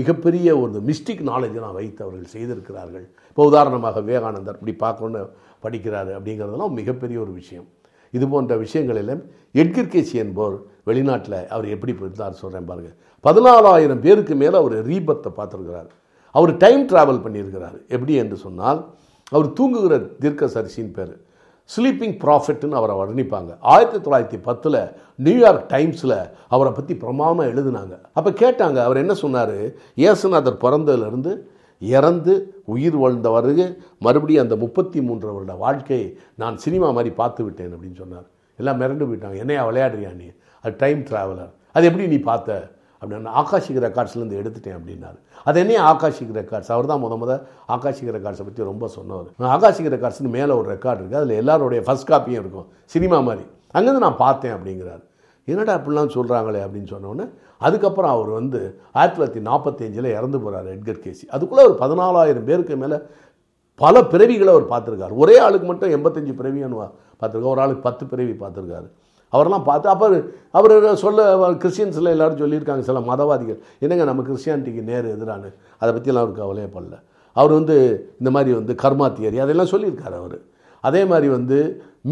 மிகப்பெரிய 0.00 0.48
ஒரு 0.62 0.80
மிஸ்டிக் 0.88 1.22
நாலேஜெலாம் 1.30 1.78
வைத்து 1.78 2.00
அவர்கள் 2.04 2.32
செய்திருக்கிறார்கள். 2.34 3.06
இப்போ 3.30 3.44
உதாரணமாக 3.50 4.00
விவேகானந்தர் 4.06 4.58
இப்படி 4.58 4.74
பார்க்கணுன்னு 4.84 5.22
படிக்கிறாரு 5.64 6.12
அப்படிங்கிறதெல்லாம் 6.18 6.78
மிகப்பெரிய 6.80 7.18
ஒரு 7.24 7.32
விஷயம். 7.40 7.66
இது 8.14 8.26
போன்ற 8.32 8.56
விஷயங்களிலும் 8.64 9.22
எட்கர் 9.62 9.92
கேசி 9.92 10.16
என்பவர் 10.24 10.56
வெளிநாட்டில் 10.88 11.40
அவர் 11.54 11.66
எப்படி 11.74 11.92
இருந்தார் 12.04 12.40
சொல்கிறேன் 12.42 12.70
பாருங்கள் 12.70 12.96
பதினாலாயிரம் 13.24 14.04
பேருக்கு 14.06 14.34
மேலே 14.42 14.56
அவர் 14.62 14.76
ரீபத்தை 14.92 15.30
பார்த்துருக்கிறார். 15.38 15.90
அவர் 16.38 16.52
டைம் 16.56 16.88
ட்ராவல் 16.88 17.22
பண்ணியிருக்கிறார். 17.24 17.76
எப்படி 17.88 18.14
என்று 18.22 18.36
சொன்னால் 18.36 18.80
அவர் 19.34 19.52
தூங்குகிற 19.52 19.96
தீர்க்கசரிசின்னு 20.22 20.92
பேர். 20.98 21.14
ஸ்லீப்பிங் 21.76 22.16
ப்ராஃபிட்னு 22.22 22.78
அவரை 22.80 22.94
வர்ணிப்பாங்க. 23.00 23.50
ஆயிரத்தி 23.60 23.98
தொள்ளாயிரத்தி 23.98 24.38
பத்தில் 24.42 24.78
நியூயார்க் 25.26 25.70
டைம்ஸில் 25.72 26.16
அவரை 26.48 26.72
பற்றி 26.72 26.94
பிரமாதமாக 26.96 27.50
எழுதினாங்க. 27.52 27.94
அப்போ 28.12 28.30
கேட்டாங்க 28.30 28.78
அவர் 28.86 28.96
என்ன 28.96 29.14
சொன்னார்? 29.14 29.56
ஏசுநாதர் 30.08 30.62
பிறந்ததுலேருந்து 30.64 31.32
இறந்து 31.78 32.34
உயிர் 32.64 32.96
வாழ்ந்த 32.96 33.28
பிறகு 33.30 33.64
மறுபடியும் 33.98 34.42
அந்த 34.42 34.56
முப்பத்தி 34.56 35.00
மூன்று 35.00 35.32
வருட 35.34 35.54
வாழ்க்கையை 35.54 36.08
நான் 36.42 36.56
சினிமா 36.56 36.90
மாதிரி 36.90 37.14
பார்த்து 37.14 37.44
விட்டேன் 37.44 37.72
அப்படின்னு 37.74 38.00
சொன்னார். 38.02 38.26
எல்லாம் 38.56 38.80
மிரண்டு 38.80 39.06
போயிட்டாங்க. 39.08 39.38
என்னையா 39.38 39.62
விளையாடுறியா 39.68 40.12
நீ? 40.20 40.28
அது 40.64 40.74
டைம் 40.78 41.00
ட்ராவலர் 41.10 41.52
அது 41.72 41.86
எப்படி 41.86 42.06
நீ 42.06 42.18
பார்த்த? 42.30 42.60
அப்படின்னு 43.02 43.30
ஆகாஷிக் 43.42 43.80
ரெக்கார்ட்ஸ்லேருந்து 43.86 44.40
எடுத்துட்டேன் 44.42 44.76
அப்படின்னாரு. 44.78 45.18
அது 45.44 45.60
என்ன 45.62 45.78
ஆகாஷிக் 45.92 46.34
ரெக்கார்ட்ஸ் 46.40 46.72
அவர் 46.74 46.90
தான் 46.90 47.02
முத 47.04 47.16
முத 47.22 47.32
ஆகாஷிக் 47.76 48.12
ரெக்கார்ட்ஸை 48.16 48.44
பற்றி 48.48 48.62
ரொம்ப 48.72 48.88
சொன்னவர். 48.96 49.30
ஆகாஷிக் 49.54 49.92
ரெக்கார்ட்ஸ்னு 49.94 50.34
மேலே 50.38 50.52
ஒரு 50.60 50.68
ரெக்கார்டு 50.74 51.00
இருக்குது 51.00 51.20
அதில் 51.20 51.40
எல்லாருடைய 51.42 51.82
ஃபஸ்ட் 51.86 52.10
காப்பியும் 52.12 52.42
இருக்கும். 52.42 52.68
சினிமா 52.94 53.20
மாதிரி. 53.28 53.44
அங்கேருந்து 53.76 54.06
நான் 54.06 54.22
பார்த்தேன் 54.26 54.54
அப்படிங்கிறார். 54.58 55.02
என்னடா 55.52 55.72
அப்படிலாம் 55.78 56.14
சொல்கிறாங்களே 56.16 56.60
அப்படின்னு 56.64 56.90
சொன்னோன்னே 56.94 57.24
அதுக்கப்புறம் 57.66 58.12
அவர் 58.16 58.28
வந்து 58.38 58.60
ஆயிரத்தி 58.98 59.16
தொள்ளாயிரத்தி 59.16 59.42
நாற்பத்தஞ்சில் 59.48 60.08
இறந்து 60.18 60.38
போகிறார் 60.42 60.68
எட்கர் 60.74 61.00
கேசி 61.04 61.24
அதுக்குள்ளே 61.34 61.64
ஒரு 61.68 61.76
பதினாலாயிரம் 61.80 62.46
பேருக்கு 62.48 62.76
மேலே 62.82 62.98
பல 63.82 64.00
பிறவிகளை 64.12 64.50
அவர் 64.54 64.66
பார்த்துருக்காரு. 64.72 65.14
ஒரே 65.22 65.36
ஆளுக்கு 65.44 65.66
மட்டும் 65.70 65.92
எண்பத்தஞ்சு 65.96 66.32
பிறவியான்னு 66.40 66.78
பார்த்துருக்காரு. 67.20 67.52
ஒரு 67.54 67.62
ஆளுக்கு 67.64 67.84
பத்து 67.88 68.06
பிறவி 68.12 68.34
பார்த்துருக்காரு. 68.42 68.88
அவரெல்லாம் 69.32 69.66
பார்த்து 69.68 69.88
அப்போ 69.92 70.06
அவர் 70.58 71.02
சொல்ல 71.04 71.26
கிறிஸ்டியன்ஸில் 71.62 72.12
எல்லோரும் 72.14 72.40
சொல்லியிருக்காங்க 72.42 72.84
சில 72.88 73.00
மதவாதிகள். 73.10 73.58
என்னங்க 73.84 74.06
நம்ம 74.10 74.24
கிறிஸ்டியானிட்டிக்கு 74.28 74.82
நேர் 74.90 75.06
எதிரானு? 75.14 75.50
அதை 75.82 75.90
பற்றியெல்லாம் 75.92 76.24
அவருக்கு 76.24 76.44
கவலையே 76.44 76.70
படல. 76.76 76.96
அவர் 77.36 77.52
வந்து 77.58 77.76
இந்த 78.20 78.30
மாதிரி 78.36 78.52
வந்து 78.60 78.72
கர்மா 78.82 79.06
தியரி 79.18 79.38
அதெல்லாம் 79.44 79.72
சொல்லியிருக்காரு 79.74 80.16
அவர். 80.22 80.38
அதே 80.84 81.02
மாதிரி 81.10 81.28
வந்து 81.36 81.58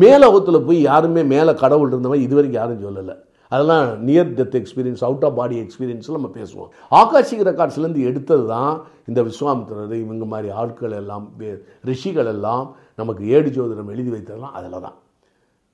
மேலகத்தில் 0.02 0.64
போய் 0.68 0.80
யாருமே 0.90 1.22
மேலே 1.34 1.52
கடவுள் 1.62 1.90
இருந்தவங்க 1.92 2.26
இதுவரைக்கும் 2.26 2.26
இது 2.26 2.38
வரைக்கும் 2.38 2.60
யாரும் 2.60 2.84
சொல்லலை. 2.86 3.16
அதெல்லாம் 3.52 3.86
near 4.08 4.32
death 4.38 4.56
experience 4.60 5.02
out 5.08 5.24
of 5.28 5.36
body 5.38 5.56
எக்ஸ்பீரியன்ஸில் 5.64 6.16
நம்ம 6.18 6.30
பேசுவோம். 6.38 6.68
ஆகாஷிக் 7.00 7.46
ரெக்கார்ட்ஸ்லேருந்து 7.48 8.06
எடுத்தது 8.10 8.44
தான் 8.54 8.72
இந்த 9.10 9.20
விஸ்வாமித்திரர் 9.28 9.94
இவங்க 10.04 10.26
மாதிரி 10.34 10.50
ஆட்கள் 10.62 10.96
எல்லாம் 11.00 11.26
ரிஷிகள் 11.90 12.30
எல்லாம் 12.34 12.64
நமக்கு 13.02 13.24
ஏடு 13.36 13.50
ஜோதிடம் 13.56 13.92
எழுதி 13.96 14.10
வைத்ததெல்லாம் 14.16 14.56
அதில் 14.60 14.84
தான் 14.86 14.96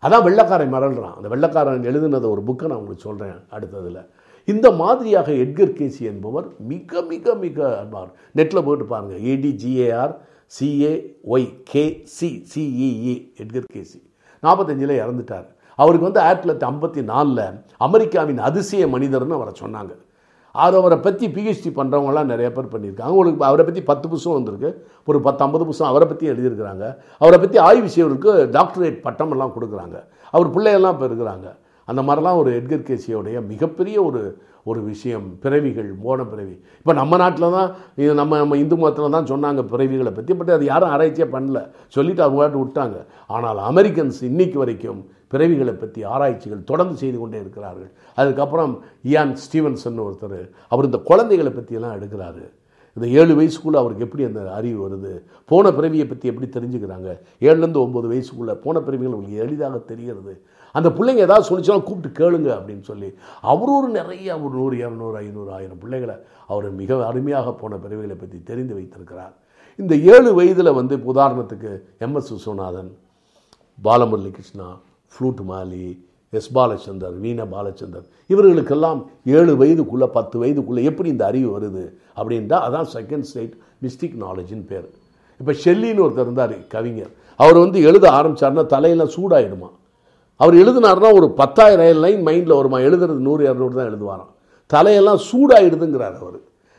அதான் 0.03 0.23
வெள்ளக்காரன் 0.23 0.75
மறல்றான். 0.75 1.15
அந்த 1.15 1.29
வெள்ளக்காரன் 1.29 1.87
எழுதுனத 1.91 2.29
ஒரு 2.29 2.43
புக்கை 2.47 2.67
நான் 2.67 2.79
உங்களுக்கு 2.79 3.07
சொல்கிறேன் 3.09 3.37
அடுத்ததில். 3.51 4.07
இந்த 4.45 4.71
மாதிரியாக 4.71 5.33
எட்கர் 5.33 5.77
கேசி 5.79 6.01
என்பவர் 6.01 6.47
மிக 6.59 7.03
மிக 7.03 7.35
மிக 7.35 7.87
அன்பார். 7.87 8.11
நெட்டில் 8.37 8.65
போயிட்டு 8.65 8.85
பாருங்கள் 8.85 9.21
EDGAR 9.21 10.17
CA 10.59 10.93
Y 11.31 11.49
Cayce 11.73 12.45
CEE 12.55 13.15
Edgar 13.43 13.65
Cayce. 13.75 14.01
நாற்பத்தஞ்சில் 14.43 14.97
இறந்துட்டார். 15.03 15.47
அவருக்கு 15.77 16.07
வந்து 16.07 16.21
ஆயிரத்தி 16.21 16.49
தொள்ளாயிரத்தி 16.49 16.69
ஐம்பத்தி 16.69 17.03
நாலில் 17.03 17.61
அமெரிக்காவின் 17.77 18.39
அதிசய 18.39 18.87
மனிதர்னு 18.87 19.37
அவரை 19.39 19.53
சொன்னாங்க. 19.63 19.95
அவர் 20.63 20.79
அவரை 20.81 20.99
பற்றி 21.07 21.27
பிஹெச்டி 21.37 21.71
பண்ணுறவங்களாம் 21.79 22.31
நிறைய 22.33 22.49
பேர் 22.57 22.73
பண்ணியிருக்காங்க. 22.75 23.11
அவங்களுக்கு 23.13 23.47
அவரை 23.51 23.65
பற்றி 23.69 23.83
பத்து 23.91 24.07
புத்தகம் 24.13 24.39
வந்திருக்கு. 24.39 24.71
ஒரு 25.11 25.19
பத்து 25.27 25.43
ஐம்பது 25.47 25.67
புத்தகம் 25.69 25.93
அவரை 25.93 26.07
பற்றி 26.11 26.31
எழுதியிருக்கிறாங்க. 26.33 26.85
அவரை 27.23 27.39
பற்றி 27.45 27.59
ஆய்வு 27.69 27.89
செய்வதற்கு 27.95 28.33
டாக்டரேட் 28.57 28.99
பட்டமெல்லாம் 29.07 29.55
கொடுக்குறாங்க. 29.57 29.97
அவர் 30.37 30.55
பிள்ளையெல்லாம் 30.57 30.95
இப்போ 30.97 31.09
இருக்கிறாங்க. 31.11 31.49
அந்த 31.91 32.01
மாதிரிலாம் 32.09 32.41
ஒரு 32.43 32.51
எட்கர் 32.59 32.87
கேசியோடைய 32.91 33.41
மிகப்பெரிய 33.53 33.97
ஒரு 34.09 34.23
ஒரு 34.71 34.81
விஷயம் 34.91 35.27
பிறவிகள் 35.43 35.91
போன 36.05 36.21
பிறவி. 36.31 36.55
இப்போ 36.81 36.93
நம்ம 37.01 37.17
நாட்டில் 37.23 37.55
தான் 37.57 37.69
இது 38.03 38.13
நம்ம 38.21 38.39
நம்ம 38.43 38.57
இந்து 38.63 38.77
மதத்தில் 38.83 39.15
தான் 39.17 39.29
சொன்னாங்க 39.33 39.63
பிறவிகளை 39.73 40.13
பற்றி 40.17 40.33
பட் 40.39 40.51
அது 40.57 40.65
யாரும் 40.71 40.93
ஆராய்ச்சியே 40.95 41.27
பண்ணல. 41.35 41.61
சொல்லிட்டு 41.97 42.25
அவங்க 42.25 42.41
பாட்டு 42.41 42.59
விட்டாங்க. 42.63 42.97
ஆனால் 43.35 43.61
அமெரிக்கன்ஸ் 43.71 44.19
இன்னைக்கு 44.31 44.59
வரைக்கும் 44.63 45.01
பிறவிகளை 45.35 45.75
பற்றி 45.83 46.01
ஆராய்ச்சிகள் 46.15 46.69
தொடர்ந்து 46.71 46.97
செய்து 47.03 47.19
கொண்டே 47.21 47.39
இருக்கிறார்கள். 47.45 47.91
அதுக்கப்புறம் 48.21 48.75
இயான் 49.13 49.35
ஸ்டீவன்சன் 49.45 50.05
ஒருத்தர் 50.07 50.41
அவர் 50.73 50.89
இந்த 50.91 51.01
குழந்தைகளை 51.11 51.53
பற்றியெல்லாம் 51.55 51.97
எடுக்கிறாரு. 51.99 52.45
இந்த 52.97 53.07
ஏழு 53.21 53.33
வயசுக்குள்ளே 53.39 53.79
அவருக்கு 53.81 54.05
எப்படி 54.07 54.25
அந்த 54.29 54.43
அறிவு 54.59 54.79
வருது? 54.85 55.15
போன 55.51 55.71
பிறவியை 55.79 56.07
பற்றி 56.11 56.27
எப்படி 56.33 56.47
தெரிஞ்சுக்கிறாங்க? 56.59 57.09
ஏழுலேருந்து 57.47 57.83
ஒம்பது 57.87 58.07
வயசுக்குள்ளே 58.13 58.55
போன 58.67 58.81
பிறவிகள் 58.87 59.17
உங்களுக்கு 59.17 59.43
எளிதாக 59.47 59.81
தெரிகிறது. 59.91 60.35
அந்த 60.77 60.89
பிள்ளைங்க 60.97 61.23
ஏதாவது 61.27 61.49
சொல்லிச்சாலும் 61.49 61.87
கூப்பிட்டு 61.89 62.11
கேளுங்க 62.21 62.49
அப்படின்னு 62.57 62.85
சொல்லி 62.91 63.09
அவர் 63.53 63.73
ஒரு 63.79 63.89
நிறைய 63.99 64.39
ஒரு 64.45 64.55
நூறு 64.61 64.77
இரநூறு 64.83 65.17
ஐநூறு 65.25 65.51
ஆயிரம் 65.59 65.81
பிள்ளைகளை 65.83 66.17
அவர் 66.53 66.67
மிக 66.81 66.99
அருமையாக 67.11 67.53
போன 67.61 67.77
பிறவைகளை 67.85 68.17
பற்றி 68.23 68.39
தெரிந்து 68.51 68.75
வைத்திருக்கிறார். 68.79 69.35
இந்த 69.83 69.95
ஏழு 70.15 70.31
வயதில் 70.39 70.77
வந்து 70.81 70.97
உதாரணத்துக்கு 71.13 71.71
MS 72.07 72.33
Viswanathan 72.35 72.91
Balamurali 73.87 74.31
Krishna 74.37 74.69
flute 75.13 75.43
Mali 75.53 75.87
S 76.39 76.51
Balachander 76.57 77.17
veena 77.25 77.41
Balachander 77.55 78.07
இவர்களுக்கெல்லாம் 78.33 79.01
ஏழு 79.39 79.53
வயதுக்குள்ளே 79.61 80.09
பத்து 80.17 80.37
வயதுக்குள்ளே 80.43 80.83
எப்படி 80.91 81.09
இந்த 81.15 81.25
அறிவு 81.31 81.49
வருது 81.57 81.85
அப்படின்ட்டா 82.19 82.59
அதான் 82.67 82.89
செகண்ட் 82.97 83.27
ஸ்டேட் 83.31 83.55
மிஸ்டிக் 83.85 84.17
நாலேஜின்னு 84.25 84.67
பேர். 84.73 84.87
இப்போ 85.41 85.53
ஷெல்லின்னு 85.65 86.05
ஒருத்தர் 86.05 86.27
இருந்தார் 86.27 86.55
கவிஞர். 86.75 87.13
அவர் 87.41 87.59
வந்து 87.65 87.79
எழுத 87.89 88.07
ஆரம்பிச்சாருன்னா 88.19 88.65
தலையெல்லாம் 88.75 89.15
சூடாயிடுமா? 89.17 89.69
அவர் 90.41 90.61
எழுதினாருன்னா 90.63 91.11
ஒரு 91.19 91.29
பத்தாயிரம் 91.41 92.03
லைன் 92.05 92.23
மைண்டில் 92.29 92.59
வருமா 92.59 92.79
எழுதுறது 92.89 93.27
நூறு 93.29 93.43
இரநூறு 93.49 93.75
தான் 93.79 93.91
எழுதுவாராம் 93.91 94.33
தலையெல்லாம் 94.71 95.21
சூடாயிடுதுங்கிறார் 95.29 96.17
அவர் 96.23 96.39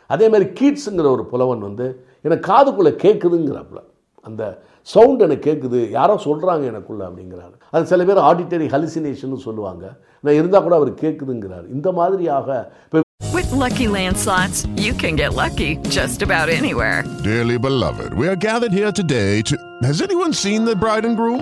அதே 0.10 0.26
மாதிரி 0.34 0.48
கீட்ஸுங்கிற 0.60 1.08
ஒரு 1.16 1.24
புலவன் 1.32 1.64
வந்து 1.68 1.88
எனக்கு 2.26 2.46
காதுக்குள்ளே 2.50 2.92
கேட்குதுங்கிறாப்புல 3.04 3.80
அந்த 4.26 4.44
சவுண்ட் 4.88 5.24
எனக்கு 5.26 5.46
கேட்குது 5.48 5.80
யாரோ 5.98 6.16
சொல்கிறாங்க 6.26 6.66
எனக்குள்ள 6.72 7.02
அப்படிங்கிறாரு 7.08 7.56
அது 7.74 7.90
சில 7.92 8.04
பேர் 8.10 8.26
ஆடிட்டரி 8.28 8.68
ஹலிசினேஷன் 8.76 9.46
சொல்லுவாங்க 9.48 9.86
நான் 10.24 10.40
இருந்தால் 10.40 10.66
கூட 10.68 10.76
அவர் 10.80 10.94
கேட்குதுங்கிறார் 11.04 11.68
இந்த 11.78 11.92
மாதிரியாக 12.00 12.50
இப்போ 12.86 13.04
With 13.32 13.52
Lucky 13.56 13.88
Land 13.88 14.18
slots, 14.18 14.58
you 14.78 14.94
can 14.94 15.16
get 15.16 15.32
lucky 15.36 15.70
just 15.90 16.20
about 16.22 16.50
anywhere. 16.52 16.98
Dearly 17.24 17.58
beloved, 17.60 18.10
we 18.14 18.28
are 18.28 18.40
gathered 18.42 18.74
here 18.74 18.92
today 18.94 19.32
to. 19.44 19.56
Has 19.82 20.00
anyone 20.02 20.34
seen 20.36 20.64
the 20.66 20.76
bride 20.76 21.06
and 21.06 21.18
groom? 21.18 21.42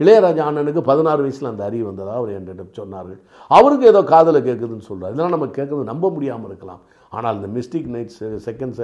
Ilaiyaraaja 0.00 0.44
அண்ணனுக்கு 0.50 0.82
பதினாறு 0.90 1.22
வயசில் 1.26 1.52
அந்த 1.52 1.64
அறிவு 1.68 1.86
வந்ததாக 1.90 2.18
அவர் 2.20 2.36
என்னிடம் 2.38 2.74
சொன்னார்கள். 2.80 3.20
அவருக்கு 3.50 3.86
ஏதோ 3.92 4.02
காதில் 4.14 4.46
கேட்குதுன்னு 4.48 4.90
சொல்கிறார் 4.90 5.14
இதெல்லாம் 5.14 5.36
நம்ம 5.36 5.52
கேட்குறது 5.60 5.92
நம்ப 5.92 6.10
முடியாமல் 6.16 6.50
இருக்கலாம். 6.50 6.82
ஆனால் 7.16 7.36
இந்த 7.38 7.48
mystic 7.56 7.90
nights 7.94 8.22
second 8.46 8.78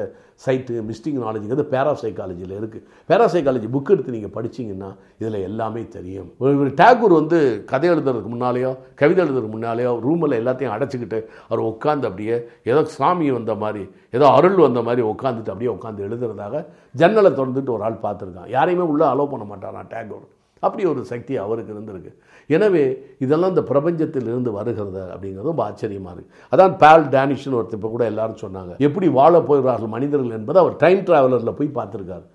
sight 0.45 0.75
mystic 0.89 1.17
நாலேஜுங்கிறது 1.23 1.65
பேராசைக்காலஜியில் 1.73 2.55
இருக்குது 2.59 2.85
பேராசைக்காலஜி 3.11 3.69
புக் 3.75 3.91
எடுத்து 3.95 4.15
நீங்கள் 4.17 4.35
படிச்சீங்கன்னா 4.37 4.91
இதில் 5.21 5.39
எல்லாமே 5.49 5.83
தெரியும். 5.97 6.29
ஒரு 6.45 6.71
டேகூர் 6.81 7.15
வந்து 7.19 7.39
கதை 7.73 7.89
எழுதுறதுக்கு 7.95 8.33
முன்னாலேயோ 8.35 8.73
கவிதை 9.01 9.21
எழுதுறதுக்கு 9.25 9.55
முன்னாலேயோ 9.57 9.93
ரூமில் 10.07 10.39
எல்லாத்தையும் 10.41 10.75
அடைச்சிக்கிட்டு 10.77 11.21
அவர் 11.51 11.67
உட்காந்து 11.73 12.09
அப்படியே 12.11 12.37
ஏதோ 12.73 12.83
சாமி 12.99 13.31
வந்த 13.39 13.55
மாதிரி 13.65 13.85
ஏதோ 14.19 14.29
அருள் 14.39 14.65
வந்த 14.67 14.83
மாதிரி 14.89 15.05
உட்காந்துட்டு 15.13 15.55
அப்படியே 15.55 15.73
உட்காந்து 15.77 16.07
எழுதுறதாக 16.09 16.67
ஜன்னலை 17.03 17.33
திறந்துட்டு 17.41 17.75
ஒரு 17.79 17.85
ஆள் 17.89 18.05
பார்த்துருக்கான். 18.07 18.53
யாரையுமே 18.59 18.87
உள்ளே 18.93 19.07
அலோவ் 19.15 19.33
பண்ண 19.33 19.47
மாட்டாரான் 19.55 19.91
டேகூர் 19.95 20.29
அப்படி 20.67 20.83
ஒரு 20.93 21.03
சக்தி 21.13 21.35
அவருக்கு 21.45 21.73
இருந்திருக்கு. 21.75 22.11
எனவே 22.57 22.85
இதெல்லாம் 23.25 23.53
இந்த 23.55 23.65
பிரபஞ்சத்தில் 23.71 24.29
இருந்து 24.33 24.51
வருகிறது 24.59 25.01
அப்படிங்கிறது 25.13 25.49
ரொம்ப 25.51 25.63
ஆச்சரியமாக 25.69 26.13
இருக்குது 26.15 26.51
அதான் 26.53 26.75
பேல் 26.83 27.07
டேனிஷ்னு 27.15 27.59
ஒருத்தர் 27.61 27.79
இப்போ 27.81 27.91
கூட 27.95 28.05
எல்லாரும் 28.13 28.43
சொன்னாங்க. 28.45 28.75
எப்படி 28.89 29.09
வாழ 29.21 29.35
போகிறார்கள் 29.51 29.95
மனிதர்கள் 29.97 30.37
என்பதை 30.41 30.61
அவர் 30.65 30.77
டைம் 30.85 31.01
டிராவலரில் 31.09 31.59
போய் 31.61 31.77
பார்த்துருக்காரு. 31.79 32.27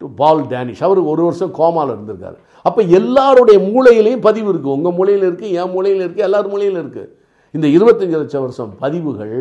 டு 0.00 0.06
பால் 0.22 0.42
டேனிஷ் 0.54 0.82
அவர் 0.86 0.98
ஒரு 1.12 1.22
வருஷம் 1.26 1.52
கோமாவில் 1.58 1.94
இருந்திருக்காரு. 1.96 2.38
அப்போ 2.68 2.80
எல்லாருடைய 2.98 3.58
மூளையிலையும் 3.68 4.24
பதிவு 4.26 4.48
இருக்குது 4.52 4.74
உங்கள் 4.78 4.96
மூலையில் 4.98 5.24
இருக்குது 5.28 5.52
என் 5.60 5.72
மூலையில் 5.76 6.02
இருக்குது 6.04 6.26
எல்லார் 6.28 6.50
மூலையிலும் 6.54 6.82
இருக்குது 6.84 7.12
இந்த 7.56 7.66
இருபத்தஞ்சு 7.76 8.16
லட்சம் 8.22 8.44
வருஷம் 8.46 8.72
பதிவுகள் 8.82 9.36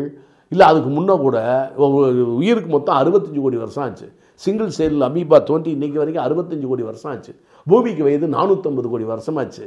இல்லை 0.51 0.65
அதுக்கு 0.72 0.89
முன்னே 0.96 1.15
கூட 1.24 1.38
உயிருக்கு 2.39 2.70
மொத்தம் 2.75 2.98
அறுபத்தஞ்சு 3.01 3.42
கோடி 3.46 3.58
வருஷம் 3.63 3.84
ஆச்சு. 3.86 4.08
சிங்கிள் 4.44 4.72
செல் 4.77 5.06
அமீபா 5.08 5.38
தோண்டி 5.50 5.70
இன்றைக்கி 5.75 5.98
வரைக்கும் 6.01 6.25
அறுபத்தஞ்சு 6.25 6.68
கோடி 6.72 6.84
வருஷம் 6.89 7.12
ஆச்சு. 7.13 7.34
பூமிக்கு 7.67 8.03
வயது 8.03 8.27
நானூற்றம்பது 8.27 8.89
கோடி 8.89 9.03
வருஷமாச்சு. 9.03 9.65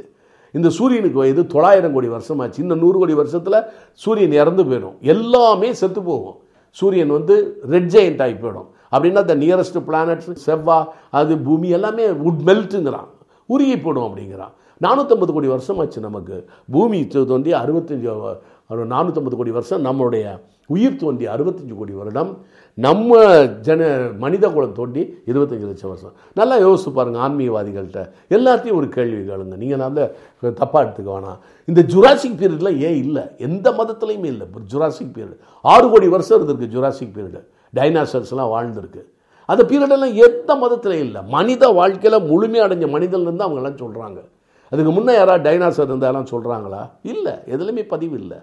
இந்த 0.51 0.69
சூரியனுக்கு 0.69 1.17
வயது 1.17 1.47
தொள்ளாயிரம் 1.47 1.93
கோடி 1.93 2.09
வருஷமாச்சு. 2.09 2.59
இன்னும் 2.59 2.79
நூறு 2.79 2.97
கோடி 2.99 3.13
வருஷத்தில் 3.13 3.63
சூரியன் 3.93 4.31
இறந்து 4.31 4.63
போயிடும். 4.63 4.99
எல்லாமே 4.99 5.73
செத்து 5.73 6.01
போகும். 6.01 6.37
சூரியன் 6.69 7.09
வந்து 7.09 7.35
ரெட் 7.69 7.91
ஜெயண்ட் 7.91 8.21
ஆகி 8.21 8.33
போயிடும். 8.33 8.69
அப்படின்னா 8.91 9.25
த 9.25 9.35
நியரஸ்ட் 9.35 9.79
பிளானட்ஸ் 9.87 10.35
செவ்வா 10.45 10.85
அது 11.11 11.37
பூமி 11.37 11.69
எல்லாமே 11.69 12.07
உட் 12.07 12.41
மெல்ட்டுங்கிறான் 12.45 13.09
உருகி 13.45 13.77
போடும் 13.81 14.03
அப்படிங்கிறான். 14.03 14.53
நானூற்றம்பது 14.81 15.33
கோடி 15.33 15.47
வருஷமாச்சு 15.47 15.99
நமக்கு. 15.99 16.45
பூமி 16.71 17.07
தோண்டி 17.07 17.53
அறுபத்தஞ்சு 17.53 18.35
நானூற்றம்பது 18.69 19.35
கோடி 19.35 19.51
வருஷம் 19.51 19.85
நம்மளுடைய 19.85 20.39
உயிர் 20.67 20.95
தோண்டி 20.95 21.27
அறுபத்தஞ்சு 21.27 21.77
கோடி 21.77 21.93
வருடம் 21.93 22.37
நம்ம 22.73 23.45
ஜன 23.45 24.09
மனித 24.17 24.49
குலம் 24.49 24.73
தோண்டி 24.73 25.01
இருபத்தஞ்சு 25.25 25.65
லட்சம் 25.65 25.89
வருஷம். 25.89 26.11
நல்லா 26.33 26.59
யோசிச்சு 26.59 26.93
பாருங்கள் 26.93 27.21
ஆன்மீகவாதிகள்கிட்ட. 27.21 28.09
எல்லாத்தையும் 28.29 28.73
ஒரு 28.73 28.89
கேள்வி 28.89 29.33
கேளுங்க. 29.33 29.57
நீங்கள் 29.57 29.77
நல்ல 29.77 30.11
தப்பாக 30.43 30.83
எடுத்துக்க 30.83 31.09
வேணாம். 31.15 31.37
இந்த 31.65 31.81
ஜுராசிக் 31.81 32.37
பீரியட்லாம் 32.39 32.77
ஏன் 32.77 32.95
இல்லை? 32.95 33.23
எந்த 33.37 33.71
மதத்துலையுமே 33.71 34.25
இல்லை. 34.25 34.47
Jurassic 34.73 35.13
period. 35.13 35.37
ஆறு 35.61 35.89
கோடி 35.89 36.07
வருஷம் 36.07 36.41
இருந்திருக்கு 36.41 36.65
ஜுராசிக் 36.65 37.13
பீரியடு. 37.15 37.43
டைனாசர்ஸ்லாம் 37.75 38.53
வாழ்ந்திருக்கு. 38.55 39.01
அந்த 39.45 39.63
பீரியடெல்லாம் 39.63 40.13
எந்த 40.13 40.55
மதத்துலையும் 40.55 41.05
இல்லை. 41.07 41.21
மனித 41.27 41.67
வாழ்க்கையில் 41.67 42.21
முழுமை 42.21 42.59
அடைஞ்ச 42.59 42.89
மனிதன்லேருந்து 42.95 43.47
அவங்கெல்லாம் 43.47 43.81
சொல்கிறாங்க 43.83 44.21
அதுக்கு 44.71 44.91
முன்னே 44.91 45.13
யாராவது 45.13 45.49
டைனாசர் 45.49 45.83
இருந்தாலும் 45.83 46.25
சொல்கிறாங்களா 46.25 46.89
இல்லை. 47.01 47.33
எதுலேயுமே 47.33 47.87
பதிவு 47.87 48.19
இல்லை. 48.19 48.37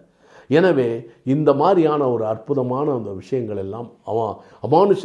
எனவே 0.58 0.88
இந்த 1.34 1.50
மாதிரியான 1.60 2.08
ஒரு 2.14 2.24
அற்புதமான 2.32 2.86
அந்த 2.98 3.10
விஷயங்கள் 3.20 3.60
எல்லாம் 3.64 3.88
அவன் 4.10 4.34
அமானுஷ 4.66 5.02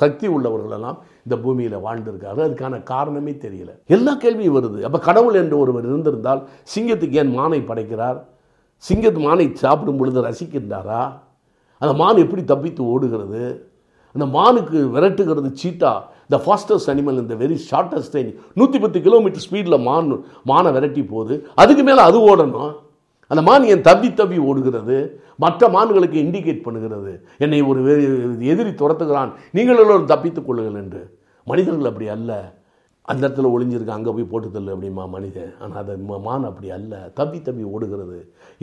சக்தி 0.00 0.26
உள்ளவர்களெல்லாம் 0.36 0.98
இந்த 1.26 1.36
பூமியில் 1.44 1.76
வாழ்ந்திருக்காரு 1.86 2.40
அதுக்கான 2.46 2.82
காரணமே 2.92 3.32
தெரியல. 3.44 3.70
எல்லா 3.96 4.14
கேள்வியும் 4.24 4.56
வருது. 4.58 4.80
அப்போ 4.88 4.98
கடவுள் 5.08 5.40
என்று 5.42 5.56
ஒருவர் 5.62 5.88
இருந்திருந்தால் 5.90 6.42
சிங்கத்துக்கு 6.74 7.20
ஏன் 7.22 7.32
மானை 7.38 7.60
படைக்கிறார்? 7.70 8.18
சிங்கத்து 8.84 9.20
மானை 9.28 9.46
சாப்பிடும் 9.64 10.00
பொழுது 10.00 10.26
ரசிக்கின்றாரா? 10.28 11.02
அந்த 11.82 11.92
மான் 12.02 12.22
எப்படி 12.24 12.42
தப்பித்து 12.52 12.82
ஓடுகிறது? 12.92 13.44
அந்த 14.14 14.26
மானுக்கு 14.36 14.78
விரட்டுகிறது 14.94 15.48
சீட்டா? 15.62 15.92
த 16.32 16.36
ஃபாஸ்டஸ்ட் 16.44 16.90
அனிமல் 16.92 17.20
இந்த 17.22 17.34
வெரி 17.42 17.56
ஷார்ட்டஸ்ட் 17.70 18.16
நூற்றி 18.58 18.78
பத்து 18.84 18.98
கிலோமீட்டர் 19.06 19.44
ஸ்பீடில் 19.46 19.84
மான் 19.88 20.08
மானை 20.50 20.70
விரட்டி 20.76 21.02
போகுது. 21.12 21.34
அதுக்கு 21.62 21.82
மேலே 21.88 22.02
அது 22.08 22.18
ஓடணும். 22.30 22.72
அந்த 23.30 23.42
மான் 23.48 23.64
என் 23.72 23.86
தப்பி 23.88 24.08
தப்பி 24.14 24.38
ஓடுகிறது. 24.48 24.96
மற்ற 25.44 25.68
மான்களுக்கு 25.68 26.18
இண்டிகேட் 26.24 26.66
பண்ணுகிறது. 26.66 27.12
என்னை 27.44 27.58
ஒரு 27.70 27.80
எதிரி 28.52 28.72
துரத்துகிறான். 28.82 29.32
நீங்கள் 29.56 29.80
எல்லோரும் 29.84 30.12
தப்பித்துக் 30.12 30.46
கொள்ளுங்கள் 30.48 30.80
என்று. 30.82 31.02
மனிதர்கள் 31.50 31.90
அப்படி 31.90 32.08
அல்ல. 32.16 32.32
அந்த 33.10 33.22
இடத்துல 33.28 33.50
ஒளிஞ்சிருக்கு 33.54 33.96
அங்கே 33.96 34.10
போய் 34.10 34.30
போட்டு 34.30 34.48
தள்ளு 34.54 34.70
அப்படிமா 34.74 35.04
மனிதன். 35.16 35.52
ஆனால் 35.62 35.80
அது 35.82 35.96
மான் 36.28 36.46
அப்படி 36.50 36.70
அல்ல. 36.76 36.92
தப்பி 37.14 37.38
தப்பி 37.48 37.64
ஓடுகிறது. 37.74 38.18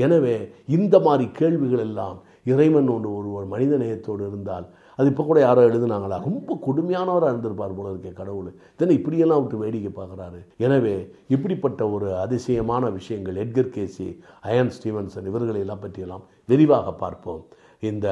எனவே 0.05 0.35
இந்த 0.77 0.95
மாதிரி 1.07 1.25
கேள்விகள் 1.41 1.83
எல்லாம் 1.87 2.17
இறைவன் 2.53 2.89
ஒன்று 2.95 3.09
ஒருவர் 3.19 3.45
மனித 3.53 3.73
நேயத்தோடு 3.83 4.23
இருந்தால் 4.31 4.65
அது 4.97 5.07
இப்போ 5.11 5.23
கூட 5.29 5.39
யாரோ 5.45 5.61
எழுதுனாங்களா? 5.69 6.17
ரொம்ப 6.27 6.57
கொடுமையானவராக 6.65 7.31
இருந்திருப்பார் 7.33 7.75
போல 7.77 7.91
இருக்கே 7.93 8.11
கடவுள். 8.19 8.49
இதனை 8.75 8.93
இப்படியெல்லாம் 8.99 9.41
விட்டு 9.43 9.61
வேடிக்கை 9.63 9.91
பார்க்குறாரு. 9.99 10.39
எனவே 10.65 10.95
இப்படிப்பட்ட 11.35 11.81
ஒரு 11.95 12.07
அதிசயமான 12.25 12.89
விஷயங்கள் 12.99 13.39
எட்கர் 13.43 13.73
கேசி 13.75 14.07
அயன் 14.49 14.73
ஸ்டீவன்சன் 14.77 15.29
இவர்களையெல்லாம் 15.31 15.83
பற்றியெல்லாம் 15.85 16.23
விரிவாக 16.51 16.93
பார்ப்போம். 17.03 17.43
இந்த 17.83 18.07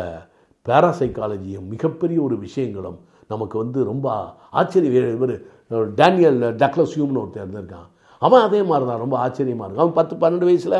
பேராசைக்காலஜியும் 0.66 1.70
மிகப்பெரிய 1.74 2.20
ஒரு 2.28 2.36
விஷயங்களும் 2.46 3.00
நமக்கு 3.34 3.56
வந்து 3.64 3.80
ரொம்ப 3.92 4.08
ஆச்சரிய 4.60 5.02
இவர் 5.18 5.36
டேனியல் 6.00 6.40
டக்லஸ் 6.62 6.96
ஹியூம்னு 6.96 7.22
ஒருத்தர் 7.22 7.44
இருந்திருக்கான். 7.46 7.88
அவன் 8.22 8.44
அதே 8.48 8.60
மாதிரி 8.70 8.86
தான் 8.90 9.04
ரொம்ப 9.04 9.16
ஆச்சரியமாக 9.26 9.66
இருக்கும் 9.66 9.86
அவன் 9.86 10.00
பத்து 10.00 10.14
பன்னெண்டு 10.24 10.48
வயசில் 10.50 10.78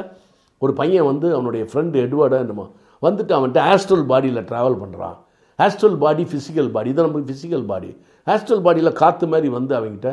ஒரு 0.62 0.74
பையன் 0.80 1.08
வந்து 1.10 1.28
அவனுடைய 1.38 1.64
ஃப்ரெண்டு 1.70 2.02
எட்வர்டு 2.06 2.38
என்னமோ 2.46 2.66
வந்துட்டு 3.04 3.34
அவன்கிட்ட 3.38 3.62
ஆஸ்ட்ரல் 3.74 4.06
பாடியில் 4.12 4.48
ட்ராவல் 4.50 4.82
பண்ணுறான் 4.82 5.18
ஆஸ்ட்ரல் 5.64 5.98
பாடி 6.04 6.24
ஃபிசிக்கல் 6.32 6.70
பாடி 6.76 6.90
இது 6.94 7.04
நமக்கு 7.06 7.30
ஃபிசிக்கல் 7.30 7.66
பாடி 7.72 7.90
ஆஸ்ட்ரல் 8.34 8.64
பாடியில் 8.66 9.00
காற்று 9.02 9.28
மாதிரி 9.34 9.50
வந்து 9.58 9.74
அவங்ககிட்ட 9.80 10.12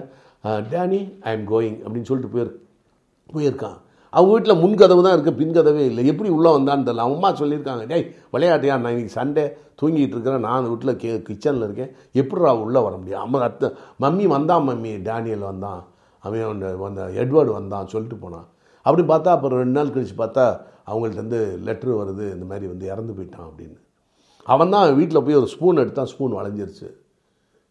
டேனி 0.72 1.00
ஐ 1.28 1.32
எம் 1.36 1.46
கோயிங் 1.52 1.78
அப்படின்னு 1.84 2.08
சொல்லிட்டு 2.10 2.32
போயிரு 2.34 2.52
போயிருக்கான். 3.34 3.78
அவங்க 4.12 4.30
வீட்டில் 4.34 4.60
முன்கதவு 4.60 5.02
தான் 5.06 5.14
இருக்குது 5.16 5.38
பின்கதவே 5.40 5.82
இல்லை. 5.88 6.02
எப்படி 6.10 6.28
உள்ளே 6.36 6.50
வந்தான்னு 6.56 6.86
தெரியல. 6.86 7.06
அம்மா 7.08 7.28
சொல்லியிருக்காங்க 7.40 7.82
டேய் 7.90 8.04
விளையாட்டியா? 8.34 8.74
நான் 8.82 8.92
இன்னைக்கு 8.94 9.16
சண்டே 9.18 9.44
தூங்கிட்டு 9.80 10.14
இருக்கிறேன். 10.16 10.44
நான் 10.48 10.68
வீட்டில் 10.68 10.98
கே 11.02 11.10
கிச்சனில் 11.26 11.66
இருக்கேன். 11.66 11.90
எப்படிடா 12.20 12.52
உள்ளே 12.66 12.80
வர 12.86 12.94
முடியும்? 13.00 13.24
அம்மா 13.24 13.40
அத்த 13.48 13.72
மம்மி 14.04 14.26
வந்தான் 14.34 14.64
மம்மி. 14.68 14.92
டேனியல் 15.08 15.44
வந்தான். 15.50 15.82
அவன் 16.24 16.62
வந்த 16.84 17.02
எட்வர்டு 17.22 17.52
வந்தான் 17.58 17.90
சொல்லிட்டு 17.94 18.18
போனான். 18.24 18.48
அப்படி 18.86 19.04
பார்த்தா 19.12 19.34
அப்புறம் 19.36 19.60
ரெண்டு 19.62 19.76
நாள் 19.78 19.92
கழித்து 19.96 20.16
பார்த்தா 20.22 20.46
அவங்கள்ட்ட 20.90 21.22
வந்து 21.24 21.40
லெட்ரு 21.66 21.92
வருது 22.00 22.24
இந்த 22.36 22.46
மாதிரி 22.52 22.66
வந்து 22.72 22.86
இறந்து 22.92 23.14
போயிட்டான் 23.18 23.48
அப்படின்னு. 23.48 23.78
அவன் 24.48 24.70
தான் 24.70 24.94
வீட்டில் 24.94 25.22
போய் 25.22 25.34
ஒரு 25.34 25.46
ஸ்பூன் 25.46 25.76
எடுத்தான் 25.76 26.06
ஸ்பூன் 26.06 26.32
வளைஞ்சிருச்சு. 26.32 26.88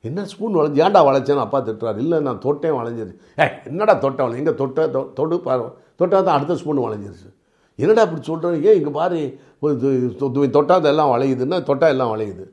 என்ன 0.01 0.25
ஸ்பூன் 0.25 0.55
வளைஞ்சு 0.55 0.81
ஏன்டா 0.85 1.01
வளைச்சேன்னு 1.07 1.43
அப்பா 1.45 1.61
திட்டுறாரு. 1.61 1.97
இல்லை 1.97 2.19
நான் 2.19 2.41
தொட்டேன் 2.43 2.75
வளைஞ்சிருச்சு. 2.79 3.41
ஏ 3.41 3.45
என்னடா 3.65 3.93
தொட்டை 3.93 4.25
வளைஞ்சு 4.25 4.37
எங்கே 4.37 4.53
தொட்ட 4.53 4.87
தொ- 4.87 5.13
தொடு 5.13 5.39
பாரு 5.39 5.65
தொட்டா 5.99 6.23
தான் 6.23 6.35
அடுத்த 6.35 6.55
ஸ்பூன் 6.55 6.77
வளைஞ்சிருச்சு. 6.77 7.29
என்னடா 7.75 8.01
இப்படி 8.01 8.23
சொல்கிறேன் 8.23 8.63
ஏன் 8.63 8.75
இங்கே 8.75 8.89
பாரு. 8.89 9.39
தொட்டால் 9.61 10.49
தொட்டாத 10.49 10.87
எல்லாம் 10.87 11.09
வளையுதுன்னா 11.09 11.63
தொட்டா 11.63 11.87
எல்லாம் 11.87 12.11
வளையுது. 12.15 12.45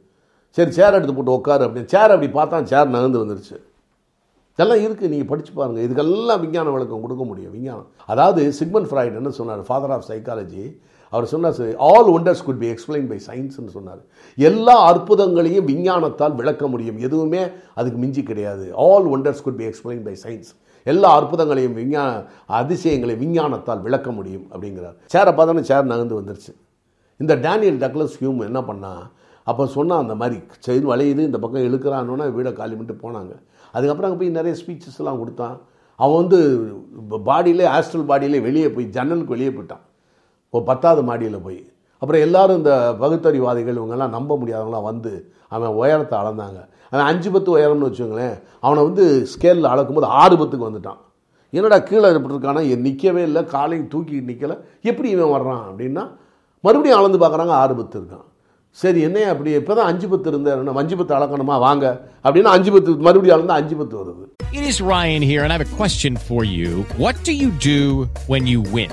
சரி 0.50 0.70
சேர் 0.70 0.92
எடுத்து 0.92 1.14
போட்டு 1.14 1.32
உட்காரு 1.32 1.64
அப்படின்னு. 1.64 1.84
சேர் 1.84 2.10
அப்படி 2.10 2.26
பார்த்தா 2.26 2.62
சேர் 2.62 2.88
நகர்ந்து 2.88 3.24
வந்துருச்சு. 3.24 3.56
இதெல்லாம் 4.56 4.78
இருக்குது 4.78 5.08
நீங்கள் 5.08 5.26
படித்து 5.26 5.52
பாருங்கள் 5.52 5.88
இதுக்கெல்லாம் 5.88 6.40
விஞ்ஞான 6.40 6.70
விளக்கம் 6.70 7.00
கொடுக்க 7.00 7.24
முடியும். 7.24 7.52
விஞ்ஞானம். 7.52 7.86
அதாவது 8.06 8.52
சிக்மன் 8.52 8.86
ஃப்ராய்டு 8.86 9.16
என்ன 9.16 9.30
சொன்னார்? 9.30 9.62
ஃபாதர் 9.62 9.90
ஆஃப் 9.90 10.04
சைக்காலஜி 10.08 10.64
அவர் 11.14 11.30
சொன்னார் 11.32 11.60
all 11.88 12.10
wonders 12.16 12.44
could 12.48 12.60
be 12.64 12.68
explain 12.74 13.08
by 13.12 13.18
சயின்ஸ்னு 13.28 13.72
சொன்னார். 13.76 14.02
எல்லா 14.38 14.76
அற்புதங்களையும் 14.90 15.66
விஞ்ஞானத்தால் 15.70 16.36
விளக்க 16.40 16.66
முடியும். 16.74 16.98
எதுவுமே 17.06 17.42
அதுக்கு 17.78 17.98
மிஞ்சி 18.04 18.22
கிடையாது. 18.30 18.66
All 18.88 19.08
wonders 19.14 19.42
could 19.46 19.58
be 19.62 19.66
explain 19.70 20.04
by 20.08 20.14
science 20.24 20.52
எல்லா 20.92 21.10
அற்புதங்களையும் 21.18 21.76
விஞ்ஞான 21.80 22.08
அதிசயங்களை 22.60 23.14
விஞ்ஞானத்தால் 23.20 23.84
விளக்க 23.84 24.08
முடியும் 24.16 24.46
அப்படிங்கிறார். 24.52 24.96
சேரை 25.12 25.32
பார்த்தோன்னா 25.36 25.62
சேர் 25.70 25.92
நகர்ந்து 25.92 26.18
வந்துருச்சு. 26.20 26.52
இந்த 27.22 27.34
டேனியல் 27.46 27.78
டக்ளஸ் 27.84 28.16
ஹியூம் 28.22 28.40
என்ன 28.48 28.60
பண்ணால் 28.70 29.04
அப்போ 29.50 29.64
சொன்னால் 29.76 30.02
அந்த 30.04 30.14
மாதிரி 30.20 30.36
செயின் 30.66 30.90
வளையுது 30.90 31.22
இந்த 31.28 31.38
பக்கம் 31.44 31.66
இழுக்கிறான்னொன்னே 31.68 32.26
வீடை 32.36 32.52
காலி 32.60 32.74
பண்ணிட்டு 32.76 32.96
போனாங்க. 33.04 33.32
அதுக்கப்புறம் 33.74 34.08
அங்கே 34.08 34.20
போய் 34.20 34.36
நிறைய 34.38 34.54
ஸ்பீச்சஸ் 34.60 35.00
எல்லாம் 35.00 35.20
கொடுத்தான். 35.22 35.56
அவன் 36.04 36.20
வந்து 36.22 36.38
பாடியிலே 37.28 37.66
ஆஸ்ட்ரல் 37.76 38.08
பாடியிலே 38.10 38.38
வெளியே 38.46 38.68
போய் 38.76 38.86
ஜன்னலுக்கு 38.96 39.34
வெளியே 39.34 39.50
போயிட்டான். 39.56 39.84
ஒரு 40.54 40.64
பத்தாவது 40.70 41.02
மாடியில் 41.10 41.44
போய். 41.46 41.62
அப்புறம் 42.00 42.24
எல்லாரும் 42.26 42.58
இந்த 42.60 42.72
பகுத்தறிவாதிகள் 43.02 43.78
இவங்கெல்லாம் 43.80 44.14
நம்ப 44.16 44.36
முடியாதவங்களாம் 44.40 44.88
வந்து 44.90 45.12
அவன் 45.54 45.76
உயரத்தை 45.80 46.16
அளந்தாங்க. 46.22 46.60
அவன் 46.92 47.08
அஞ்சு 47.10 47.28
பத்து 47.34 47.50
உயரம்னு 47.56 47.86
வச்சுக்கோங்களேன் 47.88 48.36
அவனை 48.66 48.80
வந்து 48.88 49.04
ஸ்கேலில் 49.32 49.72
அளக்கும்போது 49.72 50.08
ஆறு 50.22 50.34
பத்துக்கு 50.40 50.68
வந்துட்டான். 50.68 51.00
என்னடா 51.56 51.78
கீழே 51.88 52.06
எப்படி 52.18 52.34
இருக்கானா 52.34 52.62
என் 52.74 52.84
நிற்கவே 52.86 53.22
இல்லை 53.28 53.42
காலையும் 53.54 53.90
தூக்கி 53.94 54.16
நிற்கலை 54.30 54.56
எப்படி 54.90 55.08
இவன் 55.16 55.34
வர்றான் 55.36 55.64
அப்படின்னா 55.70 56.04
மறுபடியும் 56.66 56.98
அளந்து 57.00 57.18
பார்க்குறாங்க 57.22 57.54
ஆறு 57.62 57.74
பத்து 57.80 57.96
இருக்கான். 58.00 58.26
சரி 58.82 59.00
என்ன 59.08 59.26
அப்படி 59.32 59.50
இப்போ 59.60 59.72
தான் 59.78 59.90
அஞ்சு 59.90 60.06
பத்து 60.12 60.28
இருந்தேன் 60.32 60.80
அஞ்சு 60.82 60.96
பத்து 61.00 61.14
அளக்கணுமா? 61.16 61.56
வாங்க. 61.66 61.86
அப்படின்னா 62.24 62.54
அஞ்சு 62.56 62.70
பத்து 62.76 62.96
மறுபடியும் 63.08 63.36
அளந்து 63.36 63.58
அஞ்சு 63.60 63.74
பத்து 63.80 63.96
வருது. 64.00 64.24
It 64.58 64.64
is 64.70 64.76
Ryan 64.92 65.22
here, 65.30 65.42
and 65.44 65.52
I 65.52 65.58
have 65.58 65.66
a 65.70 65.76
question 65.80 66.14
for 66.28 66.42
you. 66.58 66.70
What 67.04 67.16
do 67.28 67.34
you 67.42 67.50
do 67.72 67.80
when 68.32 68.46
you 68.52 68.60
win? 68.76 68.92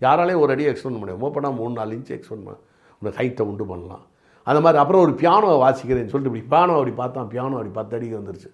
யாராலையும் 0.00 0.42
ஒரு 0.44 0.52
அடியை 0.54 0.68
எக்ஸ்பெண்ட் 0.72 0.96
பண்ண 0.96 0.98
முடியும் 0.98 1.24
ஓப்பனாக 1.26 1.54
மூணு 1.60 1.72
நாலு 1.72 1.96
இன்ச்சு 1.96 2.14
எக்ஸ்பெண்ட் 2.18 2.46
பண்ண 2.46 2.58
உனக்கு 3.00 3.18
ஹைட்டை 3.20 3.44
உண்டு 3.50 3.64
பண்ணலாம். 3.66 4.04
அந்த 4.46 4.60
மாதிரி 4.60 4.78
அப்புறம் 4.82 5.02
ஒரு 5.06 5.12
பியானோவை 5.22 5.56
வாசிக்கிறேன்னு 5.64 6.12
சொல்லிட்டு 6.12 6.30
இப்படி 6.32 6.44
பியானோ 6.52 6.76
அப்படி 6.78 6.94
பார்த்தான். 7.00 7.28
பியானோ 7.32 7.56
அப்படி 7.58 7.72
பத்து 7.80 7.96
அடிக்கு 7.96 8.20
வந்துருச்சு. 8.20 8.50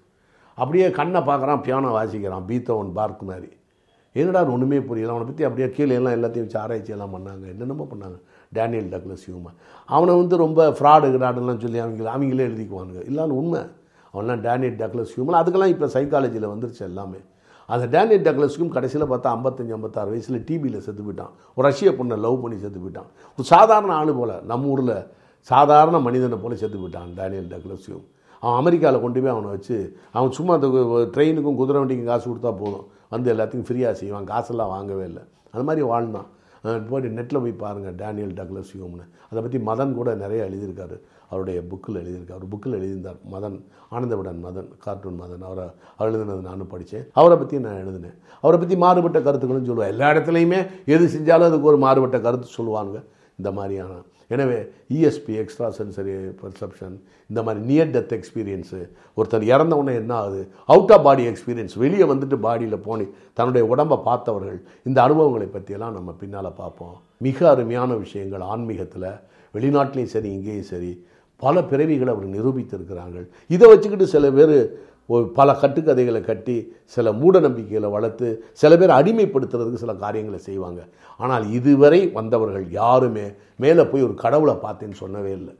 அப்படியே 0.58 0.86
கண்ணை 0.90 1.20
பார்க்குறான் 1.20 1.62
பியானோ 1.66 1.90
வாசிக்கிறான். 1.98 2.46
பீத்தவன் 2.50 2.92
பார்க் 2.98 3.22
மாதிரி. 3.22 3.50
என்னடா 4.12 4.40
ஒன்றுமே 4.54 4.78
புரியல. 4.88 5.12
அவனை 5.12 5.26
பற்றி 5.28 5.44
அப்படியே 5.44 5.68
கீழே 5.76 5.94
எல்லாம் 6.00 6.16
எல்லாத்தையும் 6.16 6.46
வச்சு 6.46 6.58
ஆராய்ச்சி 6.58 6.92
எல்லாம் 6.96 7.14
பண்ணாங்க. 7.14 7.44
என்னென்னமோ 7.52 7.86
பண்ணாங்க. 7.92 8.18
டேனியல் 8.56 8.90
டக்லஸ் 8.94 9.24
ஹியூமன் 9.28 9.56
அவனை 9.94 10.12
வந்து 10.20 10.36
ரொம்ப 10.36 10.68
ஃப்ராடு 10.78 11.06
கிராடுலாம் 11.14 11.62
சொல்லி 11.64 11.78
அவங்க 11.84 12.10
அவங்களே 12.16 12.44
எழுதிக்குவானுங்க. 12.50 13.00
இல்லான்னு 13.10 13.38
உண்மை. 13.40 13.62
அவன்லாம் 14.14 14.42
டேனியல் 14.48 14.76
டக்லஸ் 14.82 15.14
ஹியூமன் 15.14 15.38
அதுக்கெல்லாம் 15.40 15.72
இப்போ 15.74 15.86
சைக்காலஜியில் 15.86 16.52
வந்துருச்சு 16.52 16.82
எல்லாமே. 16.90 17.20
அந்த 17.72 17.84
டேனியல் 17.94 18.24
டக்ளஸ்க்கும் 18.26 18.72
கடைசியில் 18.76 19.10
பார்த்தா 19.12 19.28
ஐம்பத்தஞ்சு 19.36 19.74
ஐம்பத்தாறு 19.76 20.10
வயசில் 20.14 20.38
டிபியில் 20.48 20.80
செத்து 20.86 21.02
போயிட்டான் 21.06 21.32
ஒரு 21.56 21.64
ரஷ்ய 21.68 21.92
பொண்ணை 21.98 22.16
லவ் 22.24 22.40
பண்ணி 22.42 22.58
செத்து 22.64 22.80
போயிட்டான் 22.84 23.10
ஒரு 23.36 23.46
சாதாரண 23.52 23.92
ஆள் 24.00 24.12
போல் 24.18 24.34
நம்ம 24.50 24.72
ஊரில் 24.74 24.96
சாதாரண 25.50 25.96
மனிதனை 26.08 26.38
போல் 26.42 26.60
செத்து 26.62 26.76
போயிட்டான் 26.82 27.14
டேனியல் 27.20 27.48
டக்ளஸ்யும் 27.54 28.04
அவன் 28.42 28.58
அமெரிக்காவில் 28.60 29.02
கொண்டு 29.02 29.18
போய் 29.24 29.32
அவனை 29.34 29.50
வச்சு 29.54 29.76
அவன் 30.16 30.34
சும்மா 30.38 30.52
அந்த 30.56 30.68
ட்ரெயினுக்கும் 31.14 31.58
குதிரை 31.60 31.78
வண்டிக்கும் 31.82 32.10
காசு 32.10 32.26
கொடுத்தா 32.30 32.50
போதும். 32.62 32.86
வந்து 33.12 33.28
எல்லாத்தையும் 33.34 33.66
ஃப்ரீயாக 33.68 33.94
செய்வான் 34.00 34.26
காசெல்லாம் 34.32 34.72
வாங்கவே 34.74 35.04
இல்லை. 35.10 35.22
அந்த 35.52 35.62
மாதிரி 35.68 35.82
வாழ்ந்தான். 35.92 36.28
போய் 36.90 37.08
நெட்டில் 37.18 37.40
போய் 37.44 37.54
பாருங்கள் 37.62 37.96
டேனியல் 38.02 38.34
டக்ளஸ் 38.38 38.70
ஹியூம்னு 38.74 39.06
அதை 39.28 39.38
பற்றி 39.44 39.58
மதன் 39.68 39.94
கூட 39.98 40.10
நிறைய 40.22 40.40
எழுதியிருக்காரு. 40.48 40.96
அவருடைய 41.34 41.58
புக்கில் 41.70 42.00
எழுதியிருக்கார். 42.02 42.38
அவர் 42.38 42.52
புக்கில் 42.54 42.76
எழுதியிருந்தார் 42.78 43.20
மதன் 43.34 43.58
ஆனந்தவிடன் 43.96 44.40
மதன் 44.46 44.70
கார்ட்டூன் 44.84 45.20
மதன். 45.22 45.44
அவரை 45.50 45.66
அவர் 45.96 46.10
எழுதினது 46.10 46.48
நானும் 46.50 46.72
படித்தேன். 46.72 47.06
அவரை 47.20 47.36
பற்றி 47.42 47.64
நான் 47.66 47.82
எழுதினேன். 47.84 48.16
அவரை 48.44 48.58
பற்றி 48.62 48.76
மாறுபட்ட 48.86 49.20
கருத்துக்களும் 49.26 49.68
சொல்லுவேன் 49.68 49.92
எல்லா 49.94 50.08
இடத்துலையுமே 50.14 50.60
எது 50.94 51.04
செஞ்சாலும் 51.14 51.50
அதுக்கு 51.50 51.70
ஒரு 51.72 51.80
மாறுபட்ட 51.86 52.18
கருத்து 52.26 52.56
சொல்லுவாங்க 52.58 52.96
இந்த 53.40 53.50
மாதிரியான 53.58 54.02
எனவே 54.34 54.58
இஎஸ்பி 54.96 55.32
எக்ஸ்ட்ரா 55.40 55.66
சென்சரி 55.78 56.12
பர்செப்ஷன் 56.42 56.94
இந்த 57.30 57.40
மாதிரி 57.46 57.60
நியர் 57.70 57.90
டெத் 57.94 58.14
எக்ஸ்பீரியன்ஸு 58.16 58.78
ஒருத்தர் 59.16 59.44
இறந்த 59.54 59.74
உடனே 59.80 59.94
என்ன 60.02 60.12
ஆகுது? 60.20 60.42
அவுட் 60.74 60.92
ஆஃப் 60.94 61.04
பாடி 61.06 61.24
எக்ஸ்பீரியன்ஸ் 61.30 61.74
வெளியே 61.82 62.06
வந்துட்டு 62.12 62.36
பாடியில் 62.46 62.84
போனி 62.86 63.06
தன்னுடைய 63.38 63.64
உடம்பை 63.72 63.98
பார்த்தவர்கள் 64.08 64.58
இந்த 64.88 64.98
அனுபவங்களை 65.06 65.48
பற்றியெல்லாம் 65.56 65.96
நம்ம 65.98 66.12
பின்னால் 66.22 66.50
பார்ப்போம். 66.62 66.96
மிக 67.26 67.38
அருமையான 67.52 67.90
விஷயங்கள் 68.04 68.44
ஆன்மீகத்தில். 68.52 69.10
வெளிநாட்டிலையும் 69.56 70.14
சரி 70.14 70.30
இங்கேயும் 70.36 70.70
சரி 70.72 70.92
பல 71.42 71.60
பிறவிகளை 71.70 72.10
அவர் 72.14 72.34
நிரூபித்திருக்கிறார்கள். 72.36 73.26
இதை 73.54 73.66
வச்சுக்கிட்டு 73.70 74.06
சில 74.14 74.30
பேர் 74.36 74.56
பல 75.38 75.48
கட்டுக்கதைகளை 75.62 76.20
கட்டி 76.28 76.54
சில 76.94 77.06
மூட 77.20 77.40
நம்பிக்கைகளை 77.46 77.88
வளர்த்து 77.94 78.28
சில 78.60 78.72
பேர் 78.80 78.92
அடிமைப்படுத்துறதுக்கு 78.98 79.82
சில 79.82 79.94
காரியங்களை 80.04 80.38
செய்வாங்க. 80.46 80.80
ஆனால் 81.20 81.44
இதுவரை 81.58 82.00
வந்தவர்கள் 82.18 82.66
யாருமே 82.80 83.26
மேலே 83.64 83.84
போய் 83.90 84.06
ஒரு 84.06 84.14
கடவுளை 84.24 84.54
பார்த்தேன்னு 84.64 85.00
சொன்னவே 85.02 85.32
இல்லை. 85.40 85.54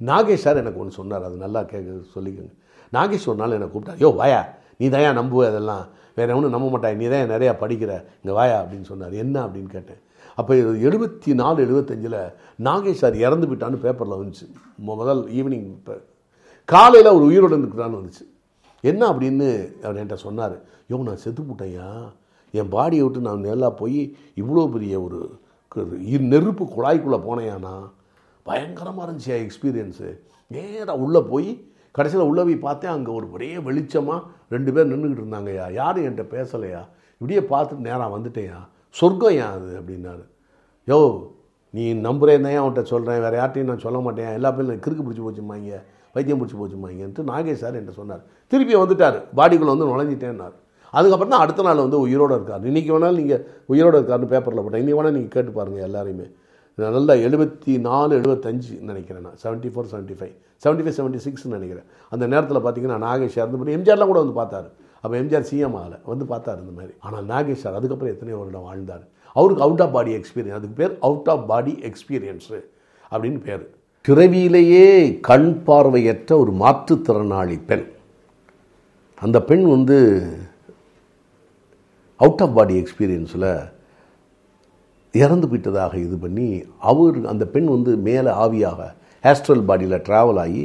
நாகேஷ் 0.00 0.44
சார் 0.44 0.60
எனக்கு 0.62 0.80
ஒன்று 0.82 0.98
சொன்னார் 1.00 1.26
அது 1.28 1.36
நல்லா 1.44 1.60
கேட்க 1.72 1.96
சொல்லிக்கோங்க. 2.16 2.52
நாகேஷ் 2.96 3.28
ஒரு 3.32 3.38
நாள் 3.42 3.56
என்னை 3.56 3.68
கூப்பிட்டா 3.72 3.96
யோ 4.04 4.10
வாயா 4.20 4.40
நீ 4.80 4.86
தயா 4.94 5.10
நம்புவே 5.20 5.46
அதெல்லாம்? 5.50 5.84
வேறு 6.18 6.34
ஒன்றும் 6.36 6.54
நம்ப 6.54 6.66
மாட்டாய் 6.72 6.98
நீ 7.00 7.06
தான் 7.12 7.32
நிறையா 7.34 7.52
படிக்கிற? 7.62 7.92
இங்கே 8.20 8.34
வாயா 8.38 8.56
அப்படின்னு 8.62 8.88
சொன்னார். 8.90 9.14
என்ன 9.22 9.36
அப்படின்னு 9.46 9.70
கேட்டேன். 9.76 10.00
அப்போ 10.38 10.54
எழுபத்தி 10.84 11.34
நாலு 11.34 11.66
எழுபத்தஞ்சில் 11.66 12.18
நாகேஷ் 12.62 13.02
சார் 13.02 13.16
இறந்து 13.16 13.46
விட்டான்னு 13.46 13.76
பேப்பரில் 13.76 14.20
வந்துச்சு. 14.20 14.46
முதல் 14.84 15.22
ஈவினிங் 15.30 15.68
இப்போ 15.70 15.94
காலையில் 16.68 17.08
அவர் 17.08 17.22
உயிருடன் 17.22 17.64
இருக்கிறான்னு 17.64 18.00
வந்துச்சு. 18.00 18.24
என்ன 18.84 19.08
அப்படின்னு 19.08 19.48
அவர் 19.82 19.96
என்கிட்ட 19.96 20.14
சொன்னார். 20.18 20.56
யோ 20.90 21.02
நான் 21.02 21.16
செத்து 21.16 21.42
போட்டேயா 21.42 21.88
என் 22.54 22.72
பாடியை 22.72 23.00
விட்டு 23.00 23.20
நான் 23.20 23.40
நல்லா 23.40 23.70
போய் 23.72 24.00
இவ்வளோ 24.36 24.72
பெரிய 24.72 25.02
ஒரு 25.02 25.20
இ- 26.06 26.20
நெருப்பு 26.24 26.64
குழாய்க்குள்ளே 26.66 27.18
போனேயானா 27.26 27.74
பயங்கரமாக 28.46 29.06
இருந்துச்சு 29.06 29.46
எக்ஸ்பீரியன்ஸு 29.46 30.08
நேராக 30.50 30.98
உள்ளே 30.98 31.20
போய் 31.22 31.48
கடைசியில் 31.94 32.26
உள்ளே 32.26 32.42
போய் 32.42 32.56
பார்த்தேன் 32.58 32.90
அங்கே 32.90 33.10
ஒரு 33.10 33.32
ஒரே 33.32 33.56
வெளிச்சமாக 33.58 34.20
ரெண்டு 34.48 34.72
பேர் 34.72 34.90
நின்றுக்கிட்டு 34.90 35.24
இருந்தாங்கய்யா. 35.24 35.72
யாரும் 35.72 36.04
என்கிட்ட 36.04 36.26
பேசலையா? 36.30 36.82
இப்படியே 37.20 37.40
பார்த்துட்டு 37.50 37.86
நேராக 37.88 38.18
வந்துட்டேயா 38.18 38.58
சொர்க்கம் 38.98 39.36
ஏன் 39.42 39.52
அது 39.56 39.70
அப்படின்னாரு. 39.80 40.24
யோ 40.90 40.98
நீ 41.76 41.84
நம்புறேன் 42.06 42.44
தான் 42.46 42.58
அவன்கிட்ட 42.62 42.82
சொல்கிறேன் 42.92 43.22
வேறு 43.24 43.36
யார்ட்டையும் 43.40 43.70
நான் 43.70 43.84
சொல்ல 43.86 43.98
மாட்டேன். 44.06 44.32
எல்லா 44.38 44.50
பேரும் 44.56 44.82
கிறுக்கு 44.84 45.04
பிடிச்சி 45.06 45.22
போச்சுமாங்க 45.26 45.78
வைத்தியம் 46.16 46.40
பிடிச்சி 46.40 46.58
போச்சுமாங்கன்ட்டு 46.58 47.22
நாகேஷ் 47.30 47.62
சார் 47.62 47.76
என்கிட்ட 47.78 48.00
சொன்னார். 48.02 48.22
திருப்பி 48.52 48.74
வந்துட்டார். 48.82 49.18
பாடிக்குள்ளே 49.38 49.72
வந்து 49.74 49.88
நுழைஞ்சிட்டேன்னார். 49.90 50.54
அதுக்கப்புறம் 50.98 51.32
தான் 51.34 51.44
அடுத்த 51.44 51.64
நாள் 51.66 51.84
வந்து 51.84 51.98
உயிரோடு 52.04 52.34
இருக்கார். 52.38 52.64
இன்றைக்கி 52.70 52.90
வேணாலும் 52.94 53.20
நீங்கள் 53.20 53.42
உயிரோடு 53.72 53.96
இருக்காருன்னு 53.98 54.30
பேப்பரில் 54.32 54.62
போட்டேன். 54.64 54.82
இன்றைக்கி 54.82 54.98
வேணால் 55.00 55.16
நீங்கள் 55.16 55.34
கேட்டு 55.36 55.52
பாருங்கள் 55.58 55.86
எல்லாரையுமே. 55.88 56.26
நல்லா 56.78 57.14
எழுபத்தி 57.26 57.72
நாலு 57.88 58.12
எழுபத்தஞ்சு 58.20 58.72
நினைக்கிறேன் 58.90 59.24
நான். 59.26 59.38
Seventy 59.42 59.68
four 59.72 59.90
seventy 59.92 60.16
five 60.20 60.32
seventy 60.64 60.84
five 60.84 60.96
seventy 60.98 61.20
சிக்ஸ்னு 61.26 61.56
நினைக்கிறேன். 61.58 61.86
அந்த 62.14 62.24
நேரத்தில் 62.32 62.62
பார்த்தீங்கன்னா 62.64 62.98
நாகேஷ் 63.06 63.38
இறந்து 63.42 63.58
பண்ணி 63.60 63.76
எம்ஜிஆர்லாம் 63.78 64.12
கூட 64.12 64.20
வந்து 64.24 64.36
பார்த்தாரு. 64.40 64.68
அப்போ 65.04 65.16
எம்ஜிஆர் 65.20 65.48
சிஎம் 65.48 65.76
ஆகலை. 65.80 65.96
வந்து 66.10 66.24
பார்த்தாரு 66.28 66.60
இந்த 66.64 66.74
மாதிரி. 66.76 66.92
ஆனால் 67.06 67.24
நாகேஷ் 67.32 67.62
சார் 67.62 67.78
அதுக்கப்புறம் 67.78 68.14
எத்தனையோ 68.14 68.38
வருடம் 68.40 68.66
வாழ்ந்தார். 68.68 69.02
அவருக்கு 69.36 69.64
அவுட் 69.66 69.82
ஆஃப் 69.84 69.92
பாடி 69.96 70.12
எக்ஸ்பீரியன்ஸ் 70.18 70.58
அதுக்கு 70.58 70.76
பேர் 70.80 70.94
அவுட் 71.08 71.28
ஆஃப் 71.32 71.46
பாடி 71.46 71.72
எக்ஸ்பீரியன்ஸு 71.88 72.58
அப்படின்னு 73.12 73.40
பேர். 73.46 73.64
பிறவியிலேயே 74.08 74.86
கண் 75.28 75.50
பார்வையற்ற 75.64 76.30
ஒரு 76.38 76.52
மாற்றுத்திறனாளி 76.62 77.56
பெண். 77.66 77.86
அந்த 79.20 79.38
பெண் 79.50 79.64
வந்து 79.74 79.98
அவுட் 82.20 82.42
ஆஃப் 82.46 82.54
பாடி 82.54 82.74
எக்ஸ்பீரியன்ஸில் 82.82 83.50
இறந்து 85.14 85.46
போயிட்டதாக 85.46 85.94
இது 86.06 86.16
பண்ணி 86.24 86.48
அவர் 86.92 87.18
அந்த 87.32 87.44
பெண் 87.54 87.68
வந்து 87.74 87.92
மேலே 88.08 88.30
ஆவியாக 88.44 88.80
ஆஸ்ட்ரல் 89.24 89.66
பாடியில் 89.68 90.02
ட்ராவல் 90.08 90.40
ஆகி 90.44 90.64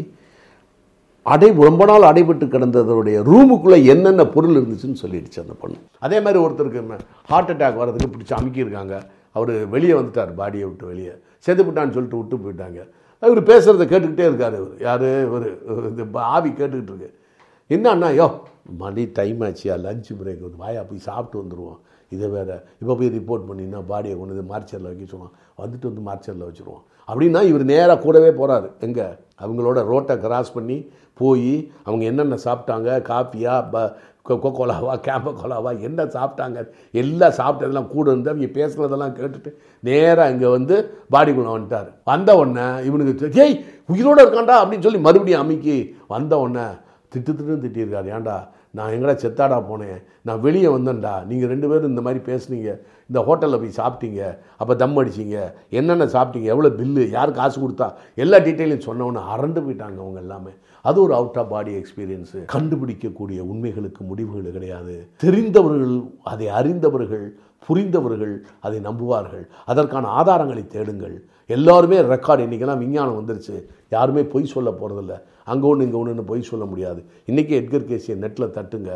அடை 1.26 1.48
ரொம்ப 1.68 1.84
நாள் 1.90 2.10
அடைபட்டு 2.10 2.46
கிடந்ததனுடைய 2.54 3.18
ரூமுக்குள்ளே 3.30 3.78
என்னென்ன 3.94 4.24
பொருள் 4.36 4.58
இருந்துச்சுன்னு 4.60 5.02
சொல்லிடுச்சு 5.04 5.40
அந்த 5.44 5.56
பொண்ணு. 5.62 5.78
அதே 6.06 6.18
மாதிரி 6.26 6.40
ஒருத்தருக்கு 6.46 7.00
ஹார்ட் 7.32 7.52
அட்டாக் 7.54 7.82
வர்றதுக்கு 7.82 8.14
பிடிச்சி 8.14 8.34
அமுக்கியிருக்காங்க 8.38 8.96
அவர் 9.38 9.52
வெளியே 9.74 9.96
வந்துட்டார் 10.00 10.32
பாடியை 10.40 10.66
விட்டு 10.70 10.86
வெளியே. 10.92 11.14
செத்து 11.46 11.64
விட்டான்னு 11.66 11.96
சொல்லிட்டு 11.98 12.20
விட்டு 12.22 12.38
போயிட்டாங்க. 12.46 12.80
இவர் 13.24 13.42
பேசுகிறத 13.52 13.86
கேட்டுக்கிட்டே 13.92 14.28
இருக்கார் 14.30 14.56
இவர். 14.62 14.76
யார்? 14.88 15.06
இவர் 15.28 15.48
இந்த 15.92 16.04
ஆவி 16.36 16.50
கேட்டுக்கிட்டு 16.60 16.94
இருக்கு. 16.94 17.12
என்னன்னா 17.70 18.10
யோ 18.20 18.28
மணி 18.84 19.04
டைம் 19.20 19.42
ஆச்சியா? 19.48 19.76
லஞ்ச் 19.86 20.10
பிரேக் 20.20 20.46
வந்து 20.46 20.62
வாயா 20.64 20.82
போய் 20.90 21.08
சாப்பிட்டு 21.10 21.42
வந்துடுவோம் 21.42 21.80
இதை 22.12 22.28
வேறு 22.36 22.56
இப்போ 22.82 22.94
போய் 23.00 23.12
ரிப்போர்ட் 23.18 23.48
பண்ணினா 23.50 23.80
பாடியை 23.92 24.16
கொண்டு 24.20 24.34
வந்து 24.36 24.50
மார்ச்சரில் 24.52 24.90
வைக்க 24.90 25.06
சொல்லுவான் 25.12 25.36
வந்துட்டு 25.62 25.86
வந்து 25.90 26.04
மார்ச்சரில் 26.08 26.48
வச்சுருவோம் 26.48 26.84
அப்படின்னா 27.10 27.42
இவர் 27.50 27.64
நேராக 27.74 27.98
கூடவே 28.06 28.32
போகிறார் 28.40 28.68
எங்கே? 28.88 29.08
அவங்களோட 29.44 29.80
ரோட்டை 29.92 30.16
கிராஸ் 30.24 30.56
பண்ணி 30.58 30.78
போய் 31.20 31.52
அவங்க 31.84 32.04
என்னென்ன 32.12 32.38
சாப்பிட்டாங்க? 32.46 32.90
காப்பியா 33.10 33.56
ப 33.74 33.84
கொக்கோ 34.28 34.50
கோலாவா 34.58 34.94
கேம்ப 35.06 35.30
கோலாவா 35.40 35.72
என்ன 35.88 36.04
சாப்பிட்டாங்க? 36.16 36.60
எல்லாம் 37.02 37.38
சாப்பிட்டதெல்லாம் 37.40 37.88
கூட 37.94 38.06
இருந்து 38.12 38.32
அவங்க 38.32 38.50
பேசுனதெல்லாம் 38.58 39.16
கேட்டுட்டு 39.20 39.52
நேராக 39.88 40.32
இங்கே 40.34 40.50
வந்து 40.58 40.76
பாடிக்குள்ளே 41.14 41.54
வந்துட்டார். 41.56 41.90
வந்த 42.12 42.36
உடனே 42.42 42.68
இவனுக்கு 42.90 43.32
ஏய் 43.46 43.58
உயிரோடு 43.94 44.24
இருக்காண்டா 44.26 44.58
அப்படின்னு 44.62 44.88
சொல்லி 44.88 45.02
மறுபடியும் 45.08 45.44
அமைக்கி 45.44 45.78
வந்த 46.08 46.40
உடனே 46.46 46.68
திட்டு 47.12 47.32
திட்டுன்னு 47.38 47.64
திட்டியிருக்காரு. 47.66 48.08
ஏன்டா 48.18 48.38
நான் 48.72 48.94
எங்கடா 48.94 49.14
செத்தாடா 49.22 49.58
போனேன். 49.70 50.04
நான் 50.22 50.40
வெளியே 50.40 50.68
வந்தேன்டா. 50.68 51.26
நீங்கள் 51.26 51.50
ரெண்டு 51.50 51.68
பேரும் 51.68 51.90
இந்த 51.90 52.02
மாதிரி 52.02 52.34
பேசுனீங்க. 52.34 52.80
இந்த 53.10 53.22
ஹோட்டலில் 53.28 53.62
போய் 53.64 53.78
சாப்பிட்டீங்க. 53.78 54.38
அப்போ 54.58 54.76
தம் 54.76 54.98
அடிச்சிங்க. 54.98 55.54
என்னென்ன 55.70 56.06
சாப்பிட்டீங்க? 56.06 56.50
எவ்வளோ 56.54 56.70
பில்லு? 56.70 57.10
யார் 57.10 57.32
காசு 57.32 57.58
கொடுத்தா? 57.62 57.94
எல்லா 58.16 58.38
டீட்டெயிலையும் 58.38 58.88
சொன்னவொன்னே 58.90 59.22
அரண்டு 59.36 59.62
போயிட்டாங்க 59.66 60.00
அவங்க 60.04 60.20
எல்லாமே. 60.20 60.52
அது 60.82 61.02
ஒரு 61.02 61.14
அவுட் 61.14 61.38
ஆஃப் 61.38 61.50
பாடி 61.50 61.72
எக்ஸ்பீரியன்ஸு 61.78 62.46
கண்டுபிடிக்கக்கூடிய 62.54 63.40
உண்மைகளுக்கு 63.40 64.04
முடிவுகள் 64.04 64.52
கிடையாது. 64.52 65.08
தெரிந்தவர்கள் 65.18 66.02
அதை 66.24 66.48
அறிந்தவர்கள் 66.48 67.40
புரிந்தவர்கள் 67.68 68.36
அதை 68.66 68.78
நம்புவார்கள். 68.88 69.46
அதற்கான 69.72 70.08
ஆதாரங்களை 70.20 70.64
தேடுங்கள். 70.76 71.16
எல்லாருமே 71.56 71.98
ரெக்கார்டு 72.14 72.46
இன்றைக்கெல்லாம் 72.48 72.84
விஞ்ஞானம் 72.84 73.20
வந்துருச்சு. 73.20 73.56
யாருமே 73.96 74.24
பொய் 74.34 74.54
சொல்ல 74.54 74.70
போகிறதில்ல 74.82 75.16
அங்கே 75.52 75.68
ஒன்று 75.70 75.86
இங்கே 75.88 76.00
ஒன்றுன்னு 76.02 76.30
பொய் 76.32 76.50
சொல்ல 76.52 76.66
முடியாது. 76.72 77.02
இன்றைக்கி 77.30 77.54
எட்கர் 77.62 77.90
கேசியை 77.90 78.16
நெட்டில் 78.24 78.54
தட்டுங்க. 78.58 78.92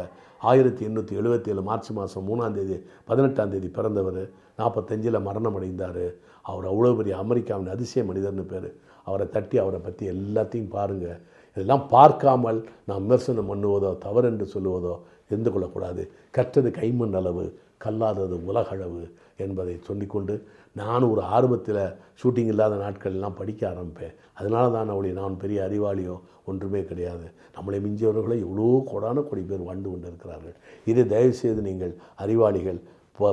ஆயிரத்தி 0.50 0.82
எண்ணூற்றி 0.88 1.14
எழுபத்தி 1.20 1.52
ஏழு 1.52 1.62
மார்ச் 1.68 1.92
மாதம் 1.98 2.26
மூணாந்தேதி 2.30 2.78
பதினெட்டாம் 3.10 3.52
தேதி 3.54 3.70
பிறந்தவர். 3.78 4.24
நாற்பத்தஞ்சில் 4.60 5.26
மரணம் 5.28 5.56
அடைந்தார் 5.58 6.06
அவர் 6.52 6.66
அவ்வளோ 6.72 6.92
பெரிய 7.00 7.14
அமெரிக்காவின் 7.24 7.74
அதிசய 7.76 8.02
மனிதர்னு 8.10 8.44
பேர். 8.52 8.70
அவரை 9.08 9.26
தட்டி 9.36 9.56
அவரை 9.64 9.80
பற்றி 9.86 10.04
எல்லாத்தையும் 10.16 10.74
பாருங்கள் 10.76 11.22
இதெல்லாம் 11.58 11.86
பார்க்காமல் 11.96 12.60
நாம் 12.90 13.04
விமர்சனம் 13.06 13.50
பண்ணுவதோ 13.52 13.90
தவறென்று 14.06 14.46
சொல்லுவதோ 14.54 14.94
இருந்து 15.32 15.52
கொள்ளக்கூடாது 15.54 16.04
கற்றது 16.38 16.70
கைமண் 16.80 17.18
அளவு. 17.20 17.46
கல்லாதது 17.86 18.36
உலகளவு 18.50 19.04
என்பதை 19.44 19.76
சொல்லிக்கொண்டு 19.88 20.36
நானும் 20.82 21.12
ஒரு 21.14 21.24
ஆர்வத்தில் 21.36 21.84
ஷூட்டிங் 22.22 22.52
இல்லாத 22.54 22.76
நாட்கள் 22.84 23.16
எல்லாம் 23.18 23.38
படிக்க 23.40 23.62
ஆரம்பிப்பேன். 23.70 24.16
அதனால 24.40 24.66
தான் 24.76 24.92
அவளை 24.94 25.12
நான் 25.20 25.42
பெரிய 25.44 25.60
அறிவாளியோ 25.68 26.16
ஒன்றுமே 26.52 26.82
கிடையாது. 26.92 27.28
நம்மளை 27.58 27.80
மிஞ்சியவர்களை 27.86 28.38
எவ்வளோ 28.46 28.68
கொடான 28.92 29.24
கொடி 29.28 29.44
பேர் 29.50 29.68
வாழ்ந்து 29.68 29.90
கொண்டு 29.90 30.08
இருக்கிறார்கள் 30.12 30.56
இதை 30.92 31.06
தயவுசெய்து 31.14 31.64
நீங்கள் 31.70 31.94
அறிவாளிகள் 32.26 32.82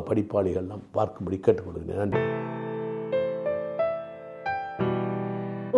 படிப்பாளிகள்லாம் 0.09 0.87
பார்க்கும்படி 0.97 1.39
கேட்டுக்கொள்கிறேன். 1.47 2.01
நன்றி. 2.03 2.23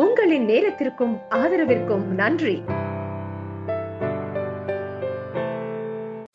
உங்களின் 0.05 0.47
நேரத்திற்கும் 0.53 1.15
ஆதரவிற்கும் 1.41 2.07
நன்றி. 2.23 2.57